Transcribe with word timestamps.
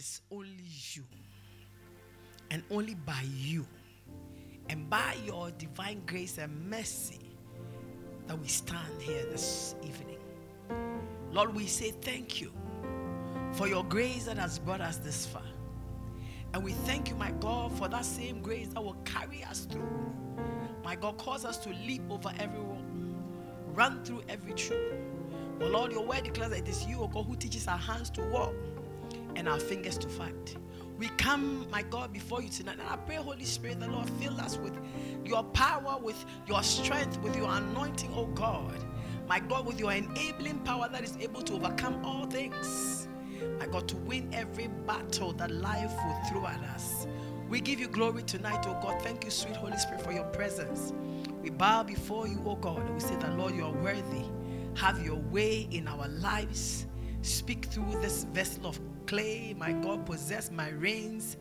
Is 0.00 0.22
only 0.32 0.64
you 0.94 1.04
and 2.50 2.62
only 2.70 2.94
by 2.94 3.22
you 3.36 3.66
and 4.70 4.88
by 4.88 5.14
your 5.26 5.50
divine 5.58 6.00
grace 6.06 6.38
and 6.38 6.70
mercy 6.70 7.36
that 8.26 8.38
we 8.38 8.48
stand 8.48 9.02
here 9.02 9.22
this 9.30 9.74
evening. 9.82 10.16
Lord, 11.32 11.54
we 11.54 11.66
say 11.66 11.90
thank 11.90 12.40
you 12.40 12.50
for 13.52 13.68
your 13.68 13.84
grace 13.84 14.24
that 14.24 14.38
has 14.38 14.58
brought 14.58 14.80
us 14.80 14.96
this 14.96 15.26
far. 15.26 15.42
And 16.54 16.64
we 16.64 16.72
thank 16.72 17.10
you, 17.10 17.14
my 17.16 17.32
God, 17.32 17.70
for 17.76 17.86
that 17.88 18.06
same 18.06 18.40
grace 18.40 18.68
that 18.68 18.82
will 18.82 18.96
carry 19.04 19.44
us 19.44 19.66
through. 19.66 19.86
My 20.82 20.96
God, 20.96 21.18
cause 21.18 21.44
us 21.44 21.58
to 21.58 21.68
leap 21.68 22.00
over 22.08 22.32
every 22.38 22.58
wall, 22.58 22.82
run 23.74 24.02
through 24.02 24.22
every 24.30 24.54
troop. 24.54 24.94
But 25.58 25.72
Lord, 25.72 25.92
your 25.92 26.06
word 26.06 26.24
declares 26.24 26.52
that 26.52 26.60
it 26.60 26.68
is 26.68 26.86
you, 26.86 27.00
O 27.00 27.06
God, 27.06 27.26
who 27.26 27.36
teaches 27.36 27.68
our 27.68 27.76
hands 27.76 28.08
to 28.10 28.22
war 28.22 28.54
and 29.40 29.48
our 29.48 29.58
fingers 29.58 29.96
to 29.98 30.08
fight. 30.08 30.56
We 30.98 31.08
come, 31.16 31.66
my 31.70 31.80
God, 31.82 32.12
before 32.12 32.42
you 32.42 32.50
tonight. 32.50 32.76
And 32.78 32.86
I 32.86 32.96
pray, 32.96 33.16
Holy 33.16 33.44
Spirit, 33.44 33.80
the 33.80 33.88
Lord, 33.88 34.08
fill 34.20 34.38
us 34.38 34.58
with 34.58 34.76
your 35.24 35.42
power, 35.44 35.98
with 35.98 36.22
your 36.46 36.62
strength, 36.62 37.18
with 37.22 37.34
your 37.34 37.50
anointing, 37.50 38.12
oh 38.14 38.26
God. 38.26 38.76
My 39.26 39.40
God, 39.40 39.64
with 39.64 39.80
your 39.80 39.92
enabling 39.92 40.58
power 40.60 40.90
that 40.92 41.02
is 41.02 41.16
able 41.18 41.40
to 41.42 41.54
overcome 41.54 42.04
all 42.04 42.26
things. 42.26 43.08
My 43.58 43.66
God, 43.66 43.88
to 43.88 43.96
win 43.96 44.28
every 44.34 44.68
battle 44.86 45.32
that 45.32 45.50
life 45.50 45.92
will 46.04 46.20
throw 46.28 46.46
at 46.46 46.60
us. 46.74 47.06
We 47.48 47.62
give 47.62 47.80
you 47.80 47.88
glory 47.88 48.22
tonight, 48.22 48.66
oh 48.68 48.78
God. 48.82 49.00
Thank 49.00 49.24
you, 49.24 49.30
sweet 49.30 49.56
Holy 49.56 49.78
Spirit, 49.78 50.02
for 50.02 50.12
your 50.12 50.24
presence. 50.24 50.92
We 51.42 51.48
bow 51.48 51.82
before 51.82 52.28
you, 52.28 52.42
oh 52.44 52.56
God, 52.56 52.82
and 52.82 52.92
we 52.92 53.00
say 53.00 53.16
that, 53.16 53.38
Lord, 53.38 53.54
you 53.54 53.64
are 53.64 53.72
worthy. 53.72 54.24
Have 54.76 55.02
your 55.02 55.16
way 55.16 55.66
in 55.70 55.88
our 55.88 56.08
lives. 56.08 56.86
Speak 57.22 57.66
through 57.66 58.00
this 58.02 58.24
vessel 58.24 58.66
of 58.66 58.78
clay, 59.10 59.56
my 59.58 59.72
God, 59.72 60.06
possess 60.06 60.52
my 60.52 60.68
reins 60.68 61.36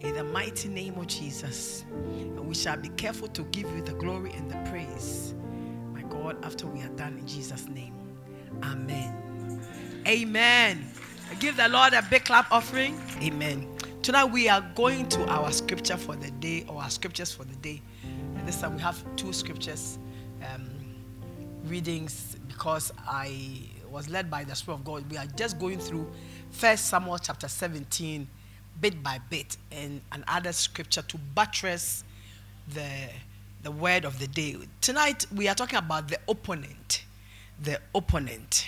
in 0.00 0.14
the 0.14 0.24
mighty 0.24 0.70
name 0.70 0.94
of 0.94 1.06
Jesus. 1.06 1.84
And 1.90 2.48
we 2.48 2.54
shall 2.54 2.78
be 2.78 2.88
careful 2.88 3.28
to 3.28 3.42
give 3.52 3.70
you 3.76 3.82
the 3.82 3.92
glory 3.92 4.32
and 4.32 4.50
the 4.50 4.56
praise, 4.70 5.34
my 5.92 6.00
God, 6.04 6.42
after 6.42 6.66
we 6.66 6.80
are 6.80 6.88
done 6.88 7.18
in 7.18 7.26
Jesus' 7.26 7.68
name. 7.68 7.92
Amen. 8.64 9.60
Amen. 10.08 10.86
Give 11.40 11.54
the 11.58 11.68
Lord 11.68 11.92
a 11.92 12.00
big 12.08 12.24
clap 12.24 12.50
offering. 12.50 12.98
Amen. 13.22 13.68
Tonight 14.00 14.24
we 14.24 14.48
are 14.48 14.62
going 14.74 15.06
to 15.10 15.22
our 15.28 15.52
scripture 15.52 15.98
for 15.98 16.16
the 16.16 16.30
day, 16.30 16.64
or 16.68 16.80
our 16.80 16.88
scriptures 16.88 17.30
for 17.30 17.44
the 17.44 17.56
day. 17.56 17.82
And 18.02 18.48
this 18.48 18.62
time 18.62 18.76
we 18.76 18.80
have 18.80 19.04
two 19.16 19.34
scriptures 19.34 19.98
um, 20.54 20.70
readings 21.64 22.38
because 22.48 22.90
I 23.06 23.68
was 23.90 24.08
led 24.08 24.30
by 24.30 24.44
the 24.44 24.54
Spirit 24.54 24.78
of 24.78 24.84
God. 24.84 25.10
We 25.10 25.18
are 25.18 25.26
just 25.36 25.58
going 25.58 25.80
through 25.80 26.10
First 26.50 26.86
Samuel 26.86 27.18
chapter 27.18 27.48
17, 27.48 28.26
bit 28.80 29.02
by 29.02 29.18
bit, 29.30 29.56
and 29.72 30.00
another 30.12 30.52
scripture 30.52 31.02
to 31.02 31.18
buttress 31.34 32.04
the 32.68 32.88
the 33.62 33.70
word 33.70 34.04
of 34.04 34.18
the 34.18 34.26
day. 34.26 34.56
Tonight 34.80 35.26
we 35.34 35.48
are 35.48 35.54
talking 35.54 35.78
about 35.78 36.08
the 36.08 36.18
opponent. 36.28 37.04
The 37.62 37.78
opponent. 37.94 38.66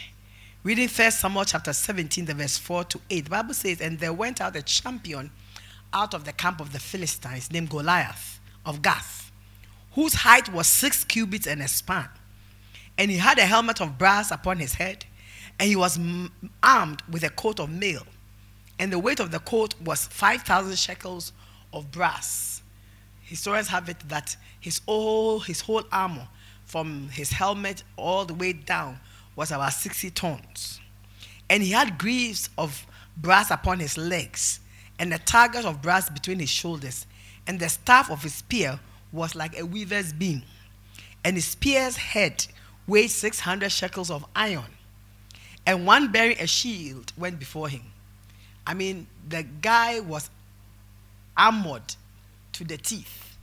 Reading 0.65 0.89
First 0.89 1.21
Samuel 1.21 1.45
chapter 1.45 1.73
17, 1.73 2.27
the 2.27 2.35
verse 2.35 2.59
4 2.59 2.85
to 2.85 3.01
8. 3.11 3.25
The 3.25 3.31
Bible 3.31 3.55
says, 3.55 3.81
And 3.81 3.99
there 3.99 4.13
went 4.13 4.41
out 4.41 4.55
a 4.55 4.63
champion 4.63 5.31
out 5.93 6.15
of 6.15 6.25
the 6.25 6.33
camp 6.33 6.61
of 6.61 6.73
the 6.73 6.79
Philistines 6.79 7.51
named 7.51 7.71
Goliath 7.71 8.39
of 8.65 8.83
Gath, 8.83 9.33
whose 9.93 10.15
height 10.15 10.53
was 10.53 10.67
six 10.67 11.05
cubits 11.05 11.47
and 11.47 11.63
a 11.63 11.69
span. 11.69 12.09
And 12.99 13.11
he 13.11 13.17
had 13.17 13.39
a 13.39 13.47
helmet 13.47 13.81
of 13.81 13.99
brass 13.99 14.31
upon 14.31 14.59
his 14.59 14.75
head, 14.75 15.07
and 15.59 15.69
he 15.69 15.77
was 15.77 15.99
armed 16.63 17.03
with 17.11 17.23
a 17.25 17.31
coat 17.31 17.61
of 17.61 17.71
mail. 17.71 18.07
And 18.79 18.93
the 18.93 18.99
weight 18.99 19.21
of 19.21 19.31
the 19.31 19.39
coat 19.39 19.75
was 19.81 20.07
5,000 20.07 20.77
shekels 20.77 21.33
of 21.73 21.91
brass. 21.91 22.63
Historians 23.23 23.69
have 23.69 23.89
it 23.89 23.99
that 24.09 24.37
his 24.61 24.81
whole, 24.87 25.41
his 25.41 25.61
whole 25.61 25.85
armor, 25.93 26.29
from 26.65 27.09
his 27.11 27.31
helmet 27.31 27.83
all 27.97 28.25
the 28.25 28.35
way 28.35 28.53
down, 28.53 28.99
was 29.37 29.51
about 29.53 29.73
60 29.73 30.11
tons. 30.11 30.81
And 31.49 31.63
he 31.63 31.71
had 31.71 31.99
greaves 31.99 32.51
of 32.59 32.87
brass 33.17 33.51
upon 33.51 33.79
his 33.79 33.97
legs, 33.99 34.61
and 34.99 35.13
a 35.13 35.19
target 35.19 35.65
of 35.65 35.83
brass 35.83 36.09
between 36.09 36.39
his 36.39 36.51
shoulders. 36.51 37.07
And 37.47 37.59
the 37.59 37.69
staff 37.69 38.11
of 38.11 38.23
his 38.23 38.35
spear 38.35 38.81
was 39.13 39.35
like 39.35 39.59
a 39.59 39.65
weaver's 39.67 40.13
beam. 40.13 40.43
And 41.25 41.37
his 41.37 41.45
spear's 41.45 41.97
head 41.97 42.47
weighed 42.87 43.11
600 43.11 43.71
shekels 43.71 44.11
of 44.11 44.25
iron. 44.35 44.65
And 45.67 45.87
one 45.87 46.11
bearing 46.11 46.39
a 46.41 46.47
shield 46.47 47.13
went 47.17 47.39
before 47.39 47.69
him. 47.69 47.83
I 48.67 48.75
mean, 48.75 49.07
the 49.29 49.43
guy 49.43 50.01
was 50.01 50.31
armored 51.37 51.95
to 52.55 52.65
the 52.65 52.77
teeth. 52.77 53.37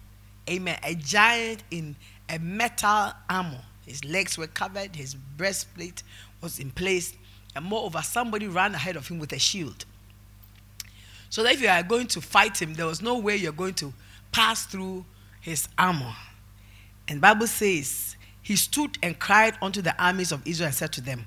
Amen. 0.49 0.77
A 0.83 0.95
giant 0.95 1.63
in 1.71 1.95
a 2.27 2.39
metal 2.39 3.11
armor. 3.29 3.61
His 3.85 4.03
legs 4.05 4.37
were 4.37 4.47
covered, 4.47 4.95
his 4.95 5.15
breastplate 5.15 6.03
was 6.41 6.59
in 6.59 6.69
place, 6.71 7.15
and 7.55 7.65
moreover, 7.65 8.01
somebody 8.03 8.47
ran 8.47 8.75
ahead 8.75 8.95
of 8.95 9.07
him 9.07 9.17
with 9.17 9.33
a 9.33 9.39
shield. 9.39 9.85
So 11.29 11.43
that 11.43 11.53
if 11.53 11.61
you 11.61 11.69
are 11.69 11.83
going 11.83 12.07
to 12.07 12.21
fight 12.21 12.61
him, 12.61 12.75
there 12.75 12.85
was 12.85 13.01
no 13.01 13.17
way 13.17 13.35
you're 13.35 13.51
going 13.51 13.73
to 13.75 13.93
pass 14.31 14.65
through 14.65 15.05
his 15.41 15.67
armor. 15.77 16.13
And 17.07 17.19
Bible 17.19 17.47
says, 17.47 18.15
he 18.41 18.55
stood 18.55 18.97
and 19.01 19.17
cried 19.17 19.55
unto 19.61 19.81
the 19.81 19.99
armies 20.01 20.31
of 20.31 20.45
Israel 20.45 20.67
and 20.67 20.75
said 20.75 20.93
to 20.93 21.01
them, 21.01 21.25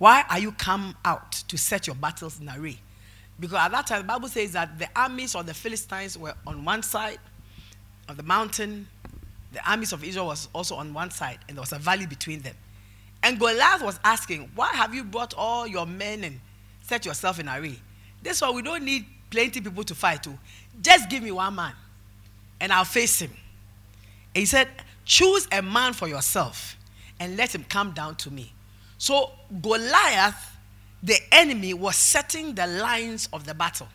Why 0.00 0.24
are 0.30 0.38
you 0.38 0.52
come 0.52 0.96
out 1.04 1.32
to 1.48 1.58
set 1.58 1.86
your 1.86 1.94
battles 1.94 2.40
in 2.40 2.48
array? 2.48 2.78
Because 3.38 3.58
at 3.58 3.70
that 3.72 3.86
time, 3.86 4.00
the 4.00 4.08
Bible 4.08 4.28
says 4.28 4.52
that 4.52 4.78
the 4.78 4.88
armies 4.96 5.34
of 5.34 5.44
the 5.44 5.52
Philistines 5.52 6.16
were 6.16 6.32
on 6.46 6.64
one 6.64 6.82
side 6.82 7.18
of 8.08 8.16
the 8.16 8.22
mountain, 8.22 8.88
the 9.52 9.70
armies 9.70 9.92
of 9.92 10.02
Israel 10.02 10.28
was 10.28 10.48
also 10.54 10.76
on 10.76 10.94
one 10.94 11.10
side, 11.10 11.40
and 11.46 11.58
there 11.58 11.60
was 11.60 11.72
a 11.72 11.78
valley 11.78 12.06
between 12.06 12.40
them. 12.40 12.54
And 13.22 13.38
Goliath 13.38 13.82
was 13.82 14.00
asking, 14.02 14.50
Why 14.54 14.68
have 14.68 14.94
you 14.94 15.04
brought 15.04 15.34
all 15.34 15.66
your 15.66 15.84
men 15.84 16.24
and 16.24 16.40
set 16.80 17.04
yourself 17.04 17.38
in 17.38 17.46
array? 17.46 17.78
This 18.22 18.40
one, 18.40 18.54
we 18.54 18.62
don't 18.62 18.86
need 18.86 19.04
plenty 19.28 19.60
people 19.60 19.84
to 19.84 19.94
fight 19.94 20.22
to. 20.22 20.38
Just 20.80 21.10
give 21.10 21.22
me 21.22 21.30
one 21.30 21.54
man, 21.54 21.74
and 22.58 22.72
I'll 22.72 22.86
face 22.86 23.20
him. 23.20 23.32
And 24.34 24.40
he 24.40 24.46
said, 24.46 24.68
Choose 25.04 25.46
a 25.52 25.60
man 25.60 25.92
for 25.92 26.08
yourself, 26.08 26.78
and 27.18 27.36
let 27.36 27.54
him 27.54 27.66
come 27.68 27.90
down 27.90 28.16
to 28.16 28.30
me. 28.30 28.54
So 29.00 29.30
Goliath, 29.62 30.58
the 31.02 31.16
enemy, 31.32 31.72
was 31.72 31.96
setting 31.96 32.54
the 32.54 32.66
lines 32.66 33.30
of 33.32 33.46
the 33.46 33.54
battle. 33.54 33.88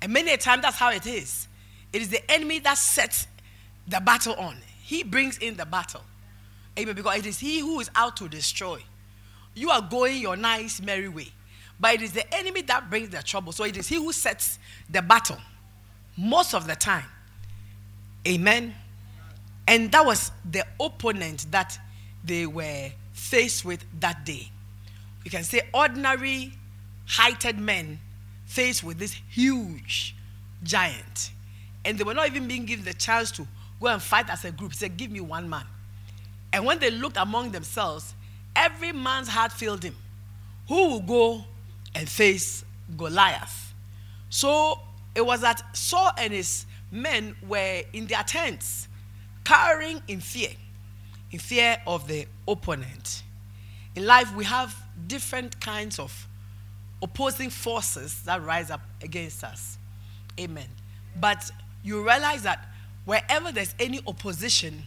And 0.00 0.10
many 0.10 0.32
a 0.32 0.38
time 0.38 0.62
that's 0.62 0.78
how 0.78 0.90
it 0.90 1.06
is. 1.06 1.46
It 1.92 2.00
is 2.00 2.08
the 2.08 2.30
enemy 2.30 2.60
that 2.60 2.78
sets 2.78 3.26
the 3.86 4.00
battle 4.00 4.36
on. 4.36 4.56
He 4.82 5.02
brings 5.02 5.36
in 5.36 5.58
the 5.58 5.66
battle. 5.66 6.00
Amen. 6.78 6.94
Because 6.94 7.18
it 7.18 7.26
is 7.26 7.38
he 7.38 7.60
who 7.60 7.78
is 7.78 7.90
out 7.94 8.16
to 8.16 8.26
destroy. 8.26 8.82
You 9.54 9.68
are 9.68 9.82
going 9.82 10.16
your 10.16 10.34
nice, 10.34 10.80
merry 10.80 11.10
way. 11.10 11.28
But 11.78 11.96
it 11.96 12.02
is 12.02 12.12
the 12.12 12.34
enemy 12.34 12.62
that 12.62 12.88
brings 12.88 13.10
the 13.10 13.22
trouble. 13.22 13.52
So 13.52 13.64
it 13.64 13.76
is 13.76 13.86
he 13.86 13.96
who 13.96 14.14
sets 14.14 14.58
the 14.88 15.02
battle 15.02 15.36
most 16.16 16.54
of 16.54 16.66
the 16.66 16.74
time. 16.74 17.04
Amen. 18.26 18.74
And 19.68 19.92
that 19.92 20.06
was 20.06 20.32
the 20.50 20.64
opponent 20.80 21.44
that 21.50 21.78
they 22.24 22.46
were 22.46 22.90
faced 23.24 23.64
with 23.64 23.82
that 24.00 24.24
day. 24.26 24.50
You 25.24 25.30
can 25.30 25.44
say 25.44 25.62
ordinary, 25.72 26.52
heighted 27.06 27.58
men 27.58 27.98
faced 28.44 28.84
with 28.84 28.98
this 28.98 29.16
huge 29.30 30.14
giant. 30.62 31.30
And 31.86 31.96
they 31.98 32.04
were 32.04 32.12
not 32.12 32.26
even 32.26 32.46
being 32.46 32.66
given 32.66 32.84
the 32.84 32.92
chance 32.92 33.30
to 33.32 33.46
go 33.80 33.86
and 33.88 34.02
fight 34.02 34.28
as 34.28 34.44
a 34.44 34.50
group. 34.50 34.72
He 34.72 34.76
said, 34.76 34.98
Give 34.98 35.10
me 35.10 35.20
one 35.20 35.48
man. 35.48 35.64
And 36.52 36.66
when 36.66 36.78
they 36.78 36.90
looked 36.90 37.16
among 37.16 37.50
themselves, 37.52 38.14
every 38.54 38.92
man's 38.92 39.28
heart 39.28 39.52
filled 39.52 39.82
him. 39.82 39.96
Who 40.68 40.90
will 40.90 41.00
go 41.00 41.44
and 41.94 42.06
face 42.06 42.62
Goliath? 42.96 43.72
So 44.28 44.80
it 45.14 45.24
was 45.24 45.40
that 45.40 45.62
Saul 45.74 46.10
and 46.18 46.32
his 46.32 46.66
men 46.90 47.36
were 47.46 47.82
in 47.94 48.06
their 48.06 48.22
tents, 48.22 48.86
cowering 49.44 50.02
in 50.08 50.20
fear. 50.20 50.50
In 51.34 51.40
fear 51.40 51.76
of 51.84 52.06
the 52.06 52.26
opponent. 52.46 53.24
In 53.96 54.06
life, 54.06 54.32
we 54.36 54.44
have 54.44 54.72
different 55.08 55.60
kinds 55.60 55.98
of 55.98 56.28
opposing 57.02 57.50
forces 57.50 58.22
that 58.22 58.40
rise 58.44 58.70
up 58.70 58.82
against 59.02 59.42
us. 59.42 59.76
Amen. 60.38 60.68
But 61.20 61.50
you 61.82 62.06
realize 62.06 62.44
that 62.44 62.64
wherever 63.04 63.50
there's 63.50 63.74
any 63.80 63.98
opposition, 64.06 64.84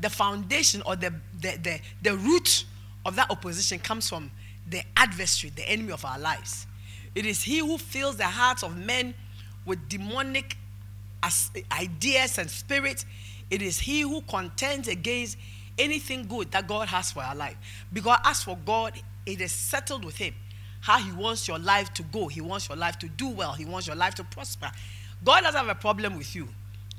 the 0.00 0.10
foundation 0.10 0.82
or 0.84 0.96
the, 0.96 1.14
the, 1.40 1.58
the, 1.62 1.80
the 2.02 2.16
root 2.16 2.64
of 3.06 3.14
that 3.14 3.30
opposition 3.30 3.78
comes 3.78 4.08
from 4.08 4.32
the 4.68 4.82
adversary, 4.96 5.52
the 5.54 5.62
enemy 5.70 5.92
of 5.92 6.04
our 6.04 6.18
lives. 6.18 6.66
It 7.14 7.24
is 7.24 7.40
he 7.40 7.58
who 7.58 7.78
fills 7.78 8.16
the 8.16 8.24
hearts 8.24 8.64
of 8.64 8.76
men 8.76 9.14
with 9.64 9.88
demonic 9.88 10.56
ideas 11.70 12.38
and 12.38 12.50
spirits. 12.50 13.06
It 13.48 13.62
is 13.62 13.78
he 13.78 14.00
who 14.00 14.22
contends 14.22 14.88
against 14.88 15.36
anything 15.78 16.26
good 16.26 16.50
that 16.52 16.66
God 16.66 16.88
has 16.88 17.12
for 17.12 17.22
our 17.22 17.34
life. 17.34 17.56
Because 17.92 18.18
as 18.24 18.42
for 18.42 18.56
God, 18.64 18.94
it 19.26 19.40
is 19.40 19.52
settled 19.52 20.04
with 20.04 20.16
him 20.16 20.34
how 20.80 20.98
he 20.98 21.10
wants 21.12 21.48
your 21.48 21.58
life 21.58 21.92
to 21.94 22.02
go. 22.02 22.28
He 22.28 22.40
wants 22.40 22.68
your 22.68 22.76
life 22.76 22.98
to 22.98 23.08
do 23.08 23.30
well. 23.30 23.52
He 23.52 23.64
wants 23.64 23.86
your 23.86 23.96
life 23.96 24.14
to 24.16 24.24
prosper. 24.24 24.70
God 25.24 25.42
doesn't 25.42 25.58
have 25.58 25.68
a 25.68 25.74
problem 25.80 26.18
with 26.18 26.36
you. 26.36 26.48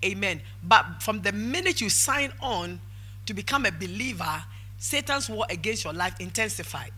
Amen. 0.04 0.42
But 0.63 1.01
from 1.01 1.22
the 1.22 1.31
minute 1.31 1.81
you 1.81 1.89
sign 1.89 2.31
on 2.42 2.81
to 3.27 3.33
become 3.33 3.66
a 3.66 3.72
believer, 3.72 4.44
Satan's 4.78 5.30
war 5.30 5.45
against 5.50 5.83
your 5.83 5.94
life 5.94 6.16
intensified. 6.19 6.94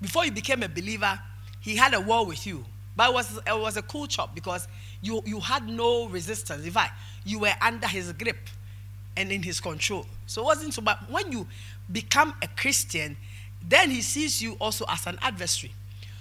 Before 0.00 0.24
you 0.24 0.30
became 0.30 0.62
a 0.62 0.68
believer, 0.68 1.18
he 1.60 1.76
had 1.76 1.94
a 1.94 2.00
war 2.00 2.24
with 2.24 2.46
you. 2.46 2.64
But 2.94 3.10
it 3.10 3.14
was, 3.14 3.40
it 3.46 3.58
was 3.58 3.76
a 3.76 3.82
cool 3.82 4.06
chop 4.06 4.34
because 4.34 4.68
you, 5.02 5.22
you 5.26 5.40
had 5.40 5.68
no 5.68 6.08
resistance. 6.08 6.64
In 6.64 6.70
fact, 6.70 6.98
you 7.24 7.40
were 7.40 7.52
under 7.60 7.86
his 7.86 8.12
grip 8.12 8.38
and 9.16 9.32
in 9.32 9.42
his 9.42 9.60
control. 9.60 10.06
So 10.26 10.42
it 10.42 10.44
wasn't 10.44 10.74
so 10.74 10.82
But 10.82 11.10
When 11.10 11.32
you 11.32 11.46
become 11.90 12.34
a 12.42 12.48
Christian, 12.48 13.16
then 13.66 13.90
he 13.90 14.02
sees 14.02 14.42
you 14.42 14.56
also 14.60 14.84
as 14.88 15.06
an 15.06 15.18
adversary. 15.22 15.72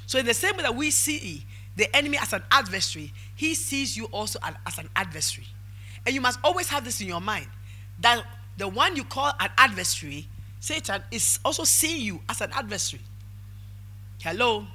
So 0.07 0.19
in 0.19 0.25
the 0.25 0.33
same 0.33 0.57
way 0.57 0.63
that 0.63 0.75
we 0.75 0.91
see 0.91 1.43
the 1.75 1.93
enemy 1.95 2.17
as 2.17 2.33
an 2.33 2.43
adversary, 2.51 3.11
he 3.35 3.55
sees 3.55 3.97
you 3.97 4.05
also 4.05 4.39
as 4.65 4.77
an 4.77 4.89
adversary. 4.95 5.47
And 6.05 6.13
you 6.13 6.21
must 6.21 6.39
always 6.43 6.69
have 6.69 6.85
this 6.85 7.01
in 7.01 7.07
your 7.07 7.21
mind 7.21 7.47
that 7.99 8.23
the 8.57 8.67
one 8.67 8.95
you 8.95 9.03
call 9.03 9.31
an 9.39 9.49
adversary, 9.57 10.27
Satan, 10.59 11.01
is 11.11 11.39
also 11.43 11.63
seeing 11.63 12.01
you 12.01 12.21
as 12.29 12.41
an 12.41 12.51
adversary. 12.53 13.01
Hello? 14.21 14.65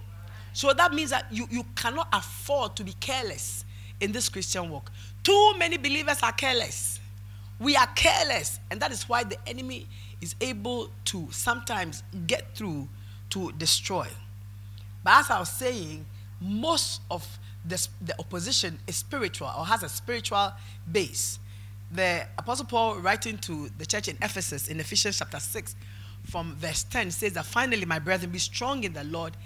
So 0.52 0.72
that 0.72 0.92
means 0.92 1.10
that 1.10 1.26
you, 1.30 1.46
you 1.50 1.64
cannot 1.74 2.08
afford 2.12 2.76
to 2.76 2.84
be 2.84 2.92
careless 2.94 3.64
in 4.00 4.12
this 4.12 4.28
Christian 4.28 4.68
walk. 4.70 4.90
Too 5.22 5.54
many 5.58 5.76
believers 5.76 6.18
are 6.22 6.32
careless. 6.32 6.99
We 7.60 7.76
are 7.76 7.86
careless. 7.88 8.58
And 8.70 8.80
that 8.80 8.90
is 8.90 9.08
why 9.08 9.24
the 9.24 9.36
enemy 9.46 9.86
is 10.20 10.34
able 10.40 10.90
to 11.06 11.28
sometimes 11.30 12.02
get 12.26 12.56
through 12.56 12.88
to 13.30 13.52
destroy. 13.52 14.08
But 15.04 15.20
as 15.20 15.30
I 15.30 15.38
was 15.38 15.50
saying, 15.50 16.04
most 16.40 17.02
of 17.10 17.38
the, 17.64 17.86
the 18.00 18.18
opposition 18.18 18.78
is 18.86 18.96
spiritual 18.96 19.48
or 19.56 19.66
has 19.66 19.82
a 19.82 19.88
spiritual 19.88 20.52
base. 20.90 21.38
The 21.92 22.26
Apostle 22.38 22.66
Paul, 22.66 22.96
writing 22.96 23.38
to 23.38 23.68
the 23.76 23.84
church 23.84 24.08
in 24.08 24.16
Ephesus 24.22 24.68
in 24.68 24.80
Ephesians 24.80 25.18
chapter 25.18 25.38
6, 25.38 25.74
from 26.24 26.54
verse 26.56 26.84
10, 26.84 27.10
says 27.10 27.32
that 27.34 27.46
finally, 27.46 27.84
my 27.84 27.98
brethren, 27.98 28.30
be 28.30 28.38
strong 28.38 28.84
in 28.84 28.92
the 28.92 29.04
Lord 29.04 29.36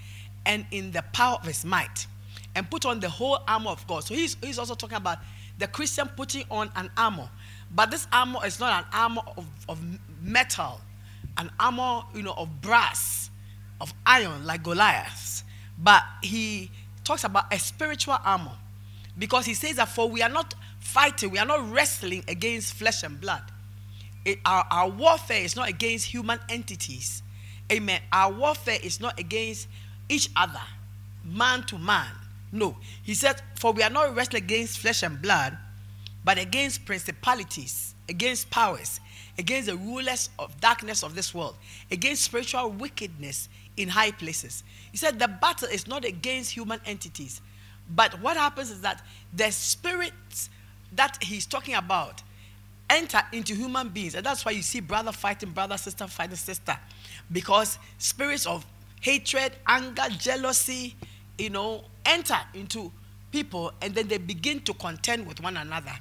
and 0.44 0.67
in 0.70 0.93
the 0.93 1.02
power 1.12 1.38
of 1.40 1.46
his 1.46 1.64
might, 1.64 2.06
and 2.55 2.69
put 2.70 2.84
on 2.84 3.00
the 3.00 3.08
whole 3.08 3.38
armor 3.49 3.70
of 3.70 3.87
God. 3.87 4.05
So 4.05 4.14
he's, 4.14 4.37
he's 4.43 4.58
also 4.58 4.75
talking 4.75 4.96
about 4.96 5.19
the 5.58 5.67
Christian 5.67 6.08
putting 6.08 6.44
on 6.50 6.70
an 6.76 6.90
armor. 6.96 7.28
But 7.74 7.90
this 7.90 8.06
armor 8.12 8.44
is 8.46 8.60
not 8.60 8.84
an 8.84 8.90
armor 8.92 9.22
of, 9.36 9.46
of 9.68 9.80
metal, 10.22 10.80
an 11.36 11.50
armor, 11.58 12.02
you 12.14 12.22
know, 12.22 12.34
of 12.36 12.60
brass, 12.60 13.30
of 13.80 13.92
iron, 14.06 14.46
like 14.46 14.62
Goliath. 14.62 15.42
But 15.78 16.02
he 16.22 16.70
talks 17.02 17.24
about 17.24 17.52
a 17.52 17.58
spiritual 17.58 18.16
armor 18.24 18.52
because 19.18 19.44
he 19.44 19.54
says 19.54 19.76
that 19.76 19.88
for 19.88 20.08
we 20.08 20.22
are 20.22 20.28
not 20.28 20.54
fighting, 20.78 21.30
we 21.30 21.38
are 21.38 21.46
not 21.46 21.70
wrestling 21.70 22.24
against 22.28 22.74
flesh 22.74 23.02
and 23.02 23.20
blood. 23.20 23.42
It, 24.24 24.38
our, 24.46 24.64
our 24.70 24.88
warfare 24.88 25.42
is 25.42 25.56
not 25.56 25.68
against 25.68 26.06
human 26.06 26.38
entities. 26.48 27.22
Amen. 27.72 28.00
Our 28.12 28.32
warfare 28.32 28.78
is 28.82 29.00
not 29.00 29.18
against 29.18 29.68
each 30.08 30.30
other, 30.36 30.60
man 31.24 31.64
to 31.64 31.78
man. 31.78 32.10
No. 32.52 32.76
He 33.02 33.14
said, 33.14 33.42
For 33.56 33.72
we 33.72 33.82
are 33.82 33.90
not 33.90 34.14
wrestling 34.14 34.44
against 34.44 34.78
flesh 34.78 35.02
and 35.02 35.20
blood, 35.20 35.56
but 36.24 36.38
against 36.38 36.84
principalities, 36.84 37.94
against 38.08 38.50
powers, 38.50 39.00
against 39.38 39.68
the 39.68 39.76
rulers 39.76 40.30
of 40.38 40.58
darkness 40.60 41.02
of 41.02 41.14
this 41.14 41.34
world, 41.34 41.56
against 41.90 42.22
spiritual 42.24 42.70
wickedness 42.70 43.48
in 43.76 43.88
high 43.88 44.10
places. 44.10 44.64
He 44.90 44.96
said 44.96 45.18
the 45.18 45.28
battle 45.28 45.68
is 45.68 45.86
not 45.86 46.04
against 46.04 46.52
human 46.52 46.80
entities, 46.86 47.40
but 47.94 48.20
what 48.20 48.36
happens 48.36 48.70
is 48.70 48.80
that 48.80 49.04
the 49.34 49.50
spirits 49.50 50.48
that 50.92 51.18
he's 51.22 51.46
talking 51.46 51.74
about 51.74 52.22
enter 52.88 53.20
into 53.32 53.54
human 53.54 53.88
beings. 53.88 54.14
And 54.14 54.24
that's 54.24 54.44
why 54.44 54.52
you 54.52 54.62
see 54.62 54.80
brother 54.80 55.12
fighting 55.12 55.50
brother, 55.50 55.76
sister 55.76 56.06
fighting 56.06 56.36
sister. 56.36 56.78
Because 57.30 57.78
spirits 57.98 58.46
of 58.46 58.64
hatred, 59.00 59.52
anger, 59.66 60.04
jealousy, 60.18 60.94
you 61.38 61.50
know, 61.50 61.84
enter 62.04 62.38
into 62.54 62.92
people 63.32 63.72
and 63.82 63.94
then 63.94 64.08
they 64.08 64.18
begin 64.18 64.60
to 64.60 64.74
contend 64.74 65.26
with 65.26 65.42
one 65.42 65.56
another. 65.56 65.92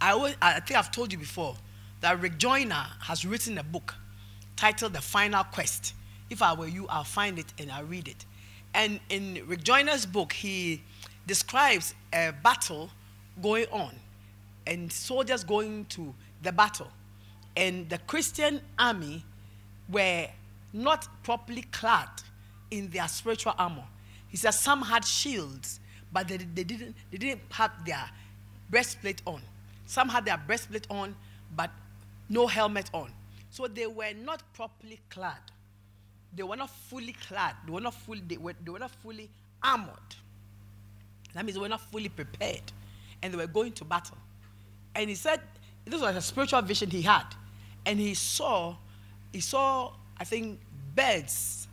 I, 0.00 0.12
always, 0.12 0.34
I 0.40 0.60
think 0.60 0.78
I've 0.78 0.90
told 0.90 1.12
you 1.12 1.18
before 1.18 1.56
that 2.00 2.20
Rick 2.20 2.38
Joyner 2.38 2.86
has 3.00 3.26
written 3.26 3.58
a 3.58 3.62
book 3.62 3.94
titled 4.56 4.94
The 4.94 5.00
Final 5.00 5.44
Quest. 5.44 5.94
If 6.30 6.42
I 6.42 6.54
were 6.54 6.68
you, 6.68 6.86
I'll 6.88 7.04
find 7.04 7.38
it 7.38 7.52
and 7.58 7.70
I'll 7.70 7.84
read 7.84 8.08
it. 8.08 8.24
And 8.72 9.00
in 9.10 9.42
Rick 9.46 9.62
Joyner's 9.62 10.06
book, 10.06 10.32
he 10.32 10.82
describes 11.26 11.94
a 12.12 12.32
battle 12.42 12.90
going 13.42 13.66
on 13.72 13.94
and 14.66 14.90
soldiers 14.90 15.44
going 15.44 15.84
to 15.86 16.14
the 16.42 16.52
battle. 16.52 16.88
And 17.56 17.88
the 17.90 17.98
Christian 17.98 18.60
army 18.78 19.24
were 19.90 20.28
not 20.72 21.08
properly 21.24 21.62
clad 21.72 22.08
in 22.70 22.88
their 22.90 23.08
spiritual 23.08 23.54
armor. 23.58 23.84
He 24.28 24.36
says 24.36 24.58
some 24.58 24.82
had 24.82 25.04
shields, 25.04 25.80
but 26.12 26.28
they, 26.28 26.36
they, 26.36 26.64
didn't, 26.64 26.94
they 27.10 27.18
didn't 27.18 27.42
have 27.50 27.72
their 27.84 28.08
breastplate 28.70 29.20
on. 29.26 29.42
Some 29.90 30.08
had 30.08 30.24
their 30.24 30.36
breastplate 30.38 30.86
on, 30.88 31.16
but 31.56 31.68
no 32.28 32.46
helmet 32.46 32.88
on. 32.94 33.10
So 33.50 33.66
they 33.66 33.88
were 33.88 34.12
not 34.22 34.40
properly 34.54 35.00
clad. 35.10 35.40
They 36.32 36.44
were 36.44 36.54
not 36.54 36.70
fully 36.70 37.16
clad. 37.26 37.56
They 37.66 37.72
were 37.72 37.80
not 37.80 37.94
fully, 37.94 38.22
they 38.24 38.36
were, 38.36 38.54
they 38.64 38.70
were 38.70 38.78
not 38.78 38.92
fully 39.02 39.28
armored. 39.60 40.14
That 41.34 41.44
means 41.44 41.56
they 41.56 41.60
were 41.60 41.68
not 41.68 41.80
fully 41.80 42.08
prepared. 42.08 42.62
And 43.20 43.34
they 43.34 43.36
were 43.36 43.48
going 43.48 43.72
to 43.72 43.84
battle. 43.84 44.16
And 44.94 45.10
he 45.10 45.16
said, 45.16 45.40
this 45.84 46.00
was 46.00 46.14
a 46.14 46.20
spiritual 46.20 46.62
vision 46.62 46.88
he 46.88 47.02
had. 47.02 47.26
And 47.84 47.98
he 47.98 48.14
saw, 48.14 48.76
he 49.32 49.40
saw, 49.40 49.92
I 50.16 50.22
think, 50.22 50.60
birds, 50.94 51.66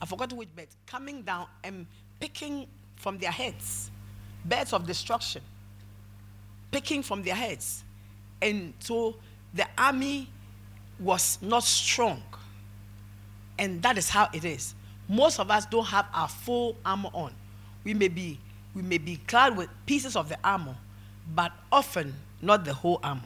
I 0.00 0.06
forgot 0.06 0.32
which 0.32 0.54
birds, 0.54 0.76
coming 0.86 1.22
down 1.22 1.48
and 1.64 1.88
picking 2.20 2.68
from 2.94 3.18
their 3.18 3.32
heads. 3.32 3.90
Birds 4.44 4.72
of 4.72 4.86
destruction. 4.86 5.42
Picking 6.70 7.02
from 7.02 7.22
their 7.22 7.34
heads. 7.34 7.84
And 8.40 8.74
so 8.78 9.16
the 9.54 9.66
army 9.76 10.28
was 11.00 11.38
not 11.40 11.64
strong. 11.64 12.22
And 13.58 13.82
that 13.82 13.98
is 13.98 14.08
how 14.08 14.28
it 14.32 14.44
is. 14.44 14.74
Most 15.08 15.40
of 15.40 15.50
us 15.50 15.66
don't 15.66 15.86
have 15.86 16.06
our 16.12 16.28
full 16.28 16.76
armor 16.84 17.10
on. 17.12 17.32
We 17.84 17.94
may 17.94 18.08
be, 18.08 18.38
we 18.74 18.82
may 18.82 18.98
be 18.98 19.16
clad 19.26 19.56
with 19.56 19.68
pieces 19.86 20.16
of 20.16 20.28
the 20.28 20.38
armor, 20.44 20.76
but 21.34 21.52
often 21.72 22.14
not 22.42 22.64
the 22.64 22.74
whole 22.74 23.00
armor. 23.02 23.22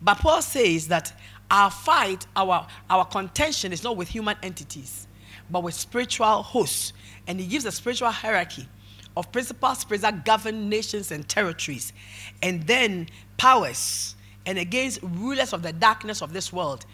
But 0.00 0.18
Paul 0.18 0.42
says 0.42 0.88
that 0.88 1.12
our 1.50 1.70
fight, 1.70 2.26
our, 2.36 2.66
our 2.88 3.04
contention 3.06 3.72
is 3.72 3.82
not 3.82 3.96
with 3.96 4.08
human 4.08 4.36
entities, 4.42 5.08
but 5.50 5.62
with 5.62 5.74
spiritual 5.74 6.42
hosts. 6.42 6.92
And 7.26 7.40
he 7.40 7.46
gives 7.46 7.64
a 7.64 7.72
spiritual 7.72 8.10
hierarchy 8.10 8.68
of 9.18 9.32
principal 9.32 9.74
spirits 9.74 10.02
that 10.02 10.24
govern 10.24 10.68
nations 10.68 11.10
and 11.10 11.28
territories, 11.28 11.92
and 12.40 12.62
then 12.68 13.08
powers, 13.36 14.14
and 14.46 14.58
against 14.58 15.00
rulers 15.02 15.52
of 15.52 15.60
the 15.62 15.72
darkness 15.72 16.22
of 16.22 16.32
this 16.32 16.52
world, 16.52 16.86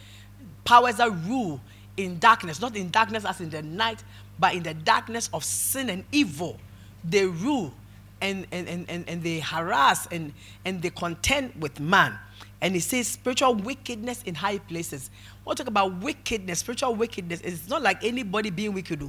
powers 0.64 0.96
that 0.96 1.10
rule 1.26 1.60
in 1.98 2.18
darkness, 2.18 2.62
not 2.62 2.74
in 2.76 2.90
darkness 2.90 3.26
as 3.26 3.42
in 3.42 3.50
the 3.50 3.60
night, 3.60 4.02
but 4.38 4.54
in 4.54 4.62
the 4.62 4.72
darkness 4.72 5.28
of 5.34 5.44
sin 5.44 5.90
and 5.90 6.02
evil. 6.12 6.58
They 7.04 7.26
rule 7.26 7.74
and, 8.22 8.46
and, 8.50 8.88
and, 8.88 9.06
and, 9.06 9.22
they 9.22 9.40
harass 9.40 10.06
and, 10.06 10.32
and 10.64 10.80
they 10.80 10.88
contend 10.88 11.52
with 11.60 11.78
man. 11.78 12.18
And 12.62 12.72
he 12.72 12.80
says 12.80 13.06
spiritual 13.06 13.54
wickedness 13.54 14.22
in 14.22 14.34
high 14.34 14.58
places. 14.58 15.10
When 15.44 15.52
we 15.52 15.56
talk 15.56 15.66
about 15.66 16.00
wickedness, 16.00 16.60
spiritual 16.60 16.94
wickedness, 16.94 17.42
it's 17.42 17.68
not 17.68 17.82
like 17.82 18.02
anybody 18.02 18.48
being 18.48 18.72
wicked. 18.72 19.06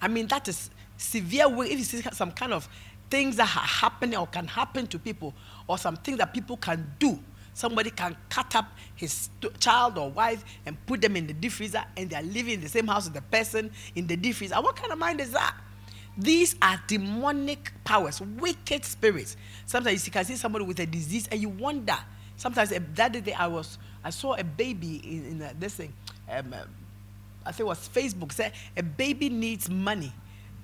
I 0.00 0.08
mean, 0.08 0.26
that 0.28 0.48
is 0.48 0.70
severe. 0.96 1.48
way, 1.48 1.66
If 1.66 1.78
you 1.78 1.84
see 1.84 2.02
some 2.12 2.32
kind 2.32 2.52
of 2.52 2.68
things 3.10 3.36
that 3.36 3.54
are 3.56 3.66
happening 3.66 4.18
or 4.18 4.26
can 4.26 4.46
happen 4.46 4.86
to 4.88 4.98
people, 4.98 5.34
or 5.66 5.78
some 5.78 5.96
things 5.96 6.18
that 6.18 6.32
people 6.32 6.56
can 6.56 6.92
do 6.98 7.18
somebody 7.54 7.90
can 7.90 8.16
cut 8.28 8.54
up 8.54 8.66
his 8.96 9.30
child 9.58 9.96
or 9.96 10.10
wife 10.10 10.44
and 10.66 10.76
put 10.86 11.00
them 11.00 11.16
in 11.16 11.26
the 11.26 11.32
deep 11.32 11.52
freezer 11.52 11.82
and 11.96 12.10
they 12.10 12.16
are 12.16 12.22
living 12.22 12.54
in 12.54 12.60
the 12.60 12.68
same 12.68 12.86
house 12.86 13.04
with 13.04 13.14
the 13.14 13.22
person 13.22 13.70
in 13.94 14.06
the 14.06 14.16
deep 14.16 14.34
freezer. 14.34 14.56
What 14.56 14.76
kind 14.76 14.92
of 14.92 14.98
mind 14.98 15.20
is 15.20 15.30
that? 15.30 15.54
These 16.16 16.54
are 16.60 16.80
demonic 16.86 17.72
powers, 17.84 18.20
wicked 18.20 18.84
spirits. 18.84 19.36
Sometimes 19.66 20.04
you 20.06 20.12
can 20.12 20.24
see 20.24 20.36
somebody 20.36 20.64
with 20.64 20.78
a 20.80 20.86
disease 20.86 21.28
and 21.30 21.40
you 21.40 21.48
wonder. 21.48 21.96
Sometimes 22.36 22.72
eh, 22.72 22.80
that 22.94 23.24
day 23.24 23.32
I 23.32 23.46
was, 23.46 23.78
I 24.02 24.10
saw 24.10 24.34
a 24.34 24.44
baby 24.44 24.96
in, 25.04 25.26
in 25.26 25.42
a, 25.42 25.54
this 25.58 25.74
thing. 25.74 25.92
Um, 26.30 26.52
uh, 26.52 26.64
I 27.46 27.52
think 27.52 27.60
it 27.60 27.66
was 27.66 27.88
Facebook 27.88 28.32
said 28.32 28.52
a 28.76 28.82
baby 28.82 29.28
needs 29.28 29.68
money 29.68 30.12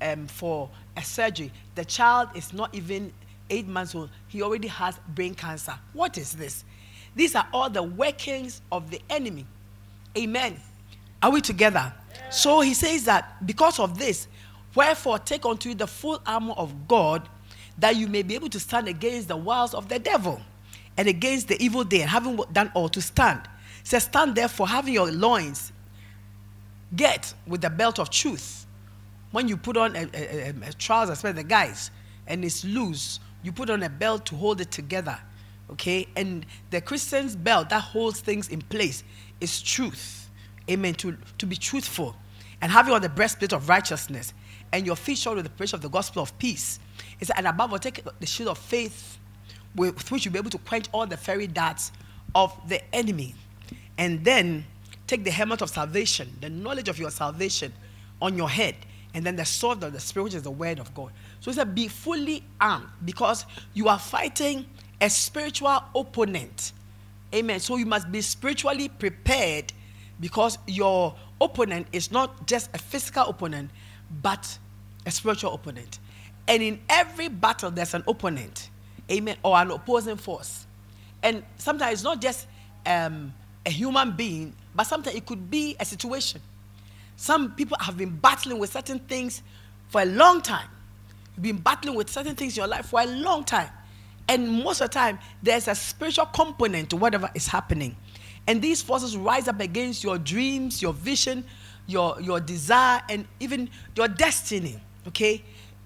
um, 0.01 0.27
for 0.27 0.69
a 0.97 1.03
surgery. 1.03 1.53
The 1.75 1.85
child 1.85 2.31
is 2.35 2.53
not 2.53 2.75
even 2.75 3.13
eight 3.49 3.67
months 3.67 3.95
old. 3.95 4.11
He 4.29 4.43
already 4.43 4.69
has 4.69 4.99
brain 5.09 5.35
cancer. 5.35 5.75
What 5.93 6.19
is 6.19 6.33
this? 6.33 6.65
These 7.15 7.35
are 7.35 7.47
all 7.53 7.69
the 7.69 7.83
workings 7.83 8.63
of 8.71 8.91
the 8.91 9.01
enemy. 9.11 9.47
Amen. 10.17 10.61
Are 11.23 11.31
we 11.31 11.41
together? 11.41 11.93
Yeah. 12.15 12.31
So 12.31 12.61
he 12.61 12.75
says 12.75 13.05
that 13.05 13.45
because 13.47 13.79
of 13.79 13.99
this, 13.99 14.29
wherefore 14.75 15.19
take 15.19 15.45
unto 15.45 15.71
you 15.71 15.75
the 15.75 15.87
full 15.87 16.21
armor 16.27 16.55
of 16.57 16.89
God, 16.89 17.29
that 17.79 17.97
you 17.97 18.07
may 18.07 18.23
be 18.23 18.35
able 18.35 18.49
to 18.51 18.61
stand 18.61 18.89
against 18.89 19.29
the 19.29 19.37
wiles 19.37 19.75
of 19.75 19.89
the 19.89 19.99
devil 19.99 20.41
and 20.97 21.09
against 21.09 21.49
the 21.49 21.63
evil 21.63 21.83
day, 21.83 22.03
and 22.03 22.11
having 22.11 22.37
done 22.53 22.71
all 22.75 22.89
to 22.91 23.01
stand. 23.01 23.41
says, 23.83 24.05
stand 24.05 24.35
therefore, 24.35 24.69
having 24.69 24.93
your 24.93 25.11
loins 25.11 25.73
get 26.95 27.33
with 27.47 27.61
the 27.61 27.71
belt 27.71 27.99
of 27.99 28.11
truth. 28.11 28.60
When 29.33 29.49
you 29.49 29.57
put 29.57 29.77
on 29.77 29.95
a, 29.97 30.09
a, 30.15 30.55
a, 30.69 30.73
trouser, 30.73 31.13
especially 31.13 31.43
the 31.43 31.49
guys, 31.49 31.91
and 32.27 32.45
it's 32.45 32.65
loose, 32.65 33.21
you 33.43 33.53
put 33.53 33.71
on 33.71 33.83
a 33.83 33.89
belt 33.89 34.27
to 34.27 34.37
hold 34.37 34.61
it 34.61 34.71
together. 34.71 35.19
Okay? 35.71 36.07
And 36.17 36.45
the 36.71 36.81
Christian's 36.81 37.37
belt 37.37 37.71
that 37.71 37.81
holds 37.81 38.21
things 38.21 38.49
in 38.49 38.61
place 38.61 39.05
is 39.41 39.63
truth. 39.63 40.29
Amen. 40.69 40.95
To, 40.95 41.17
to 41.39 41.47
be 41.47 41.57
truthful. 41.57 42.17
And 42.61 42.71
having 42.71 42.93
on 42.93 43.03
the 43.03 43.09
breastplate 43.09 43.53
of 43.53 43.69
righteousness 43.69 44.35
and 44.73 44.87
your 44.87 44.97
feet 44.97 45.19
shod 45.19 45.37
with 45.37 45.45
the 45.45 45.51
preach 45.51 45.73
of 45.73 45.81
the 45.81 45.89
gospel 45.89 46.23
of 46.23 46.37
peace. 46.39 46.79
And 47.37 47.47
above 47.47 47.73
all, 47.73 47.79
take 47.79 48.05
the 48.19 48.27
shield 48.27 48.51
of 48.51 48.59
faith 48.59 49.19
with 49.75 50.11
which 50.11 50.25
you'll 50.25 50.33
be 50.33 50.39
able 50.39 50.51
to 50.51 50.59
quench 50.59 50.87
all 50.93 51.07
the 51.07 51.17
fiery 51.17 51.47
darts 51.47 51.93
of 52.35 52.57
the 52.69 52.83
enemy. 52.95 53.35
And 53.99 54.25
then 54.25 54.65
take 55.07 55.25
the 55.25 55.31
helmet 55.31 55.63
of 55.63 55.71
salvation, 55.71 56.37
the 56.41 56.51
knowledge 56.51 56.89
of 56.89 56.99
your 56.99 57.11
salvation 57.11 57.73
on 58.21 58.37
your 58.37 58.49
head, 58.49 58.77
and 59.15 59.25
then 59.25 59.37
the 59.37 59.45
sword 59.45 59.83
of 59.83 59.93
the 59.93 60.01
Spirit, 60.01 60.25
which 60.25 60.35
is 60.35 60.43
the 60.43 60.51
word 60.51 60.79
of 60.79 60.95
God. 60.95 61.13
So 61.41 61.51
he 61.51 61.55
said, 61.57 61.75
Be 61.75 61.89
fully 61.89 62.45
armed 62.61 62.87
because 63.05 63.45
you 63.75 63.89
are 63.89 63.99
fighting 63.99 64.67
a 65.01 65.11
spiritual 65.11 65.83
opponent. 65.95 66.73
Amen. 67.35 67.61
So 67.61 67.77
you 67.77 67.87
must 67.87 68.11
be 68.11 68.21
spiritually 68.21 68.89
prepared 68.89 69.73
because 70.21 70.59
your 70.67 71.15
opponent 71.41 71.87
is 71.93 72.13
not 72.13 72.47
just 72.47 72.71
a 72.75 72.79
physical 72.79 73.25
opponent, 73.29 73.71
but 74.23 74.59
a 75.07 75.11
spiritual 75.11 75.55
opponent. 75.55 75.99
And 76.47 76.63
in 76.63 76.81
every 76.89 77.29
battle, 77.29 77.71
there's 77.71 77.95
an 77.95 78.05
opponent, 78.07 78.71
amen, 79.11 79.37
or 79.43 79.57
an 79.57 79.71
opposing 79.71 80.17
force. 80.17 80.67
And 81.23 81.43
sometimes 81.57 81.95
it's 81.95 82.03
not 82.03 82.21
just 82.21 82.47
um, 82.87 83.33
a 83.65 83.71
human 83.71 84.13
being, 84.13 84.53
but 84.75 84.85
sometimes 84.85 85.17
it 85.17 85.27
could 85.27 85.51
be 85.51 85.77
a 85.79 85.85
situation. 85.85 86.41
Some 87.21 87.53
people 87.53 87.77
have 87.79 87.99
been 87.99 88.17
battling 88.17 88.59
with 88.59 88.73
certain 88.73 88.99
things 88.99 89.43
for 89.89 90.01
a 90.01 90.07
long 90.07 90.41
time. 90.41 90.67
You've 91.37 91.43
been 91.43 91.59
battling 91.59 91.95
with 91.95 92.09
certain 92.09 92.35
things 92.35 92.57
in 92.57 92.63
your 92.63 92.67
life 92.67 92.87
for 92.87 92.99
a 92.99 93.05
long 93.05 93.45
time. 93.45 93.69
And 94.27 94.51
most 94.51 94.81
of 94.81 94.89
the 94.89 94.95
time, 94.95 95.19
there's 95.43 95.69
a 95.69 95.75
spiritual 95.75 96.25
component 96.25 96.89
to 96.89 96.97
whatever 96.97 97.29
is 97.35 97.47
happening. 97.47 97.95
And 98.47 98.63
these 98.63 98.81
forces 98.81 99.19
rise 99.19 99.49
up 99.49 99.61
against 99.61 100.03
your 100.03 100.17
dreams, 100.17 100.81
your 100.81 100.95
vision, 100.95 101.45
your, 101.87 102.19
your 102.23 102.41
desire, 102.41 103.03
and 103.11 103.27
even 103.39 103.69
your 103.95 104.09
destiny. 104.09 104.81
Okay? 105.09 105.45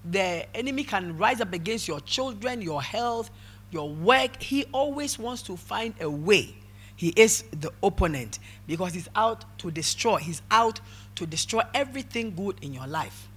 The 0.09 0.47
enemy 0.55 0.85
can 0.85 1.17
rise 1.17 1.41
up 1.41 1.51
against 1.51 1.85
your 1.85 1.99
children, 1.99 2.61
your 2.61 2.81
health, 2.81 3.29
your 3.71 3.89
work. 3.89 4.41
He 4.41 4.63
always 4.71 5.19
wants 5.19 5.41
to 5.41 5.57
find 5.57 5.95
a 5.99 6.09
way. 6.09 6.55
He 6.95 7.09
is 7.09 7.43
the 7.51 7.71
opponent 7.83 8.39
because 8.67 8.93
he's 8.93 9.09
out 9.15 9.43
to 9.59 9.69
destroy. 9.69 10.17
He's 10.17 10.41
out 10.49 10.79
to 11.15 11.25
destroy 11.25 11.61
everything 11.73 12.35
good 12.35 12.57
in 12.61 12.73
your 12.73 12.87
life. 12.87 13.27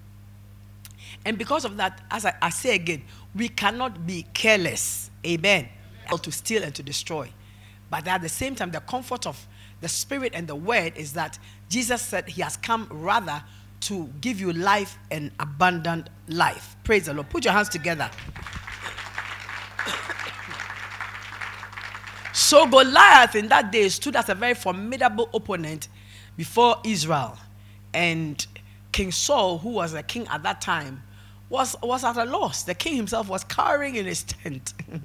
And 1.24 1.38
because 1.38 1.64
of 1.64 1.76
that, 1.76 2.00
as 2.10 2.24
I, 2.24 2.34
I 2.40 2.50
say 2.50 2.74
again, 2.74 3.02
we 3.34 3.48
cannot 3.48 4.06
be 4.06 4.26
careless. 4.34 5.10
Amen. 5.26 5.68
Or 6.10 6.18
to 6.18 6.32
steal 6.32 6.62
and 6.62 6.74
to 6.74 6.82
destroy. 6.82 7.30
But 7.90 8.06
at 8.06 8.22
the 8.22 8.28
same 8.28 8.54
time, 8.54 8.70
the 8.70 8.80
comfort 8.80 9.26
of 9.26 9.46
the 9.80 9.88
Spirit 9.88 10.32
and 10.34 10.46
the 10.46 10.54
Word 10.54 10.94
is 10.96 11.12
that 11.14 11.38
Jesus 11.68 12.02
said 12.02 12.28
He 12.28 12.42
has 12.42 12.56
come 12.56 12.88
rather 12.90 13.42
to 13.80 14.08
give 14.20 14.40
you 14.40 14.52
life 14.52 14.98
and 15.10 15.30
abundant 15.38 16.10
life. 16.28 16.76
Praise 16.84 17.06
the 17.06 17.14
Lord. 17.14 17.30
Put 17.30 17.44
your 17.44 17.54
hands 17.54 17.68
together. 17.68 18.10
so 22.32 22.66
Goliath 22.66 23.36
in 23.36 23.48
that 23.48 23.70
day 23.70 23.88
stood 23.88 24.16
as 24.16 24.28
a 24.28 24.34
very 24.34 24.54
formidable 24.54 25.30
opponent 25.32 25.88
before 26.36 26.76
Israel. 26.84 27.38
And 27.94 28.44
King 28.92 29.12
Saul, 29.12 29.58
who 29.58 29.70
was 29.70 29.94
a 29.94 30.02
king 30.02 30.26
at 30.28 30.42
that 30.42 30.60
time, 30.60 31.02
was, 31.48 31.76
was 31.82 32.04
at 32.04 32.16
a 32.16 32.24
loss. 32.24 32.64
The 32.64 32.74
king 32.74 32.96
himself 32.96 33.28
was 33.28 33.44
cowering 33.44 33.96
in 33.96 34.06
his 34.06 34.22
tent. 34.24 34.74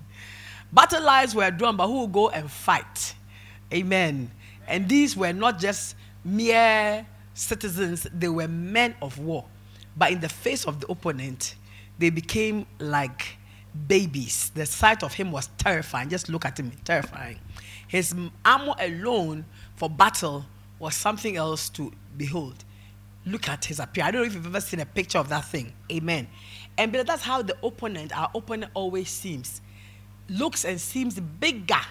Battle 0.74 1.04
lines 1.04 1.36
were 1.36 1.52
drawn, 1.52 1.78
but 1.78 1.88
who 1.88 2.02
would 2.02 2.12
go 2.12 2.30
and 2.30 2.50
fight? 2.50 3.14
Amen. 3.74 4.32
And 4.68 4.90
these 4.90 5.16
were 5.16 5.34
not 5.34 5.60
just 5.60 5.96
mere 6.24 7.06
citizens, 7.34 8.08
they 8.14 8.28
were 8.28 8.48
men 8.48 8.96
of 9.02 9.20
war. 9.20 9.46
But 9.96 10.12
in 10.12 10.20
the 10.20 10.30
face 10.30 10.66
of 10.66 10.80
the 10.80 10.88
opponent, 10.88 11.56
they 12.00 12.10
became 12.10 12.66
like 12.80 13.38
babies. 13.88 14.52
The 14.56 14.66
sight 14.66 15.04
of 15.04 15.14
him 15.14 15.32
was 15.32 15.50
terrifying. 15.58 16.10
Just 16.10 16.30
look 16.30 16.46
at 16.46 16.60
him, 16.60 16.72
terrifying. 16.84 17.40
His 17.88 18.16
armor 18.44 18.76
alone 18.80 19.46
for 19.76 19.90
battle 19.90 20.46
was 20.80 20.96
something 20.96 21.36
else 21.38 21.70
to 21.70 21.92
behold 22.18 22.64
look 23.26 23.48
at 23.48 23.66
his 23.66 23.80
appearance. 23.80 24.10
I 24.10 24.12
don't 24.12 24.22
know 24.22 24.28
if 24.28 24.34
you've 24.34 24.46
ever 24.46 24.62
seen 24.62 24.80
a 24.80 24.86
picture 24.86 25.18
of 25.18 25.30
that 25.30 25.46
thing. 25.46 25.74
Amen. 25.92 26.28
And 26.78 26.92
but 26.92 27.06
that's 27.08 27.24
how 27.24 27.42
the 27.42 27.56
opponent, 27.64 28.18
our 28.18 28.30
opponent 28.34 28.72
always 28.74 29.10
seems. 29.10 29.62
Looks 30.30 30.66
and 30.66 30.80
seems 30.80 31.20
bigger 31.20 31.82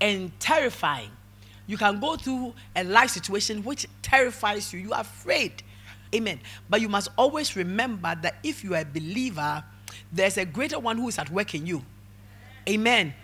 and 0.00 0.38
terrifying. 0.40 1.10
You 1.66 1.76
can 1.76 2.00
go 2.00 2.16
through 2.16 2.54
a 2.74 2.84
life 2.84 3.10
situation 3.10 3.62
which 3.62 3.86
terrifies 4.02 4.72
you. 4.72 4.80
You 4.80 4.92
are 4.92 5.02
afraid. 5.02 5.62
Amen. 6.14 6.40
But 6.68 6.80
you 6.80 6.88
must 6.88 7.10
always 7.18 7.54
remember 7.54 8.14
that 8.22 8.36
if 8.42 8.64
you 8.64 8.74
are 8.74 8.80
a 8.80 8.84
believer, 8.84 9.62
there's 10.10 10.38
a 10.38 10.44
greater 10.46 10.78
one 10.78 10.96
who 10.96 11.08
is 11.08 11.18
at 11.18 11.30
work 11.30 11.54
in 11.54 11.66
you. 11.66 11.84
Amen. 12.68 13.14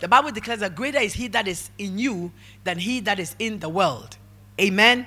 The 0.00 0.08
Bible 0.08 0.30
declares 0.30 0.60
that 0.60 0.74
greater 0.74 0.98
is 0.98 1.12
he 1.12 1.28
that 1.28 1.46
is 1.46 1.70
in 1.76 1.98
you 1.98 2.32
than 2.64 2.78
he 2.78 3.00
that 3.00 3.18
is 3.18 3.36
in 3.38 3.58
the 3.58 3.68
world. 3.68 4.16
Amen. 4.58 5.06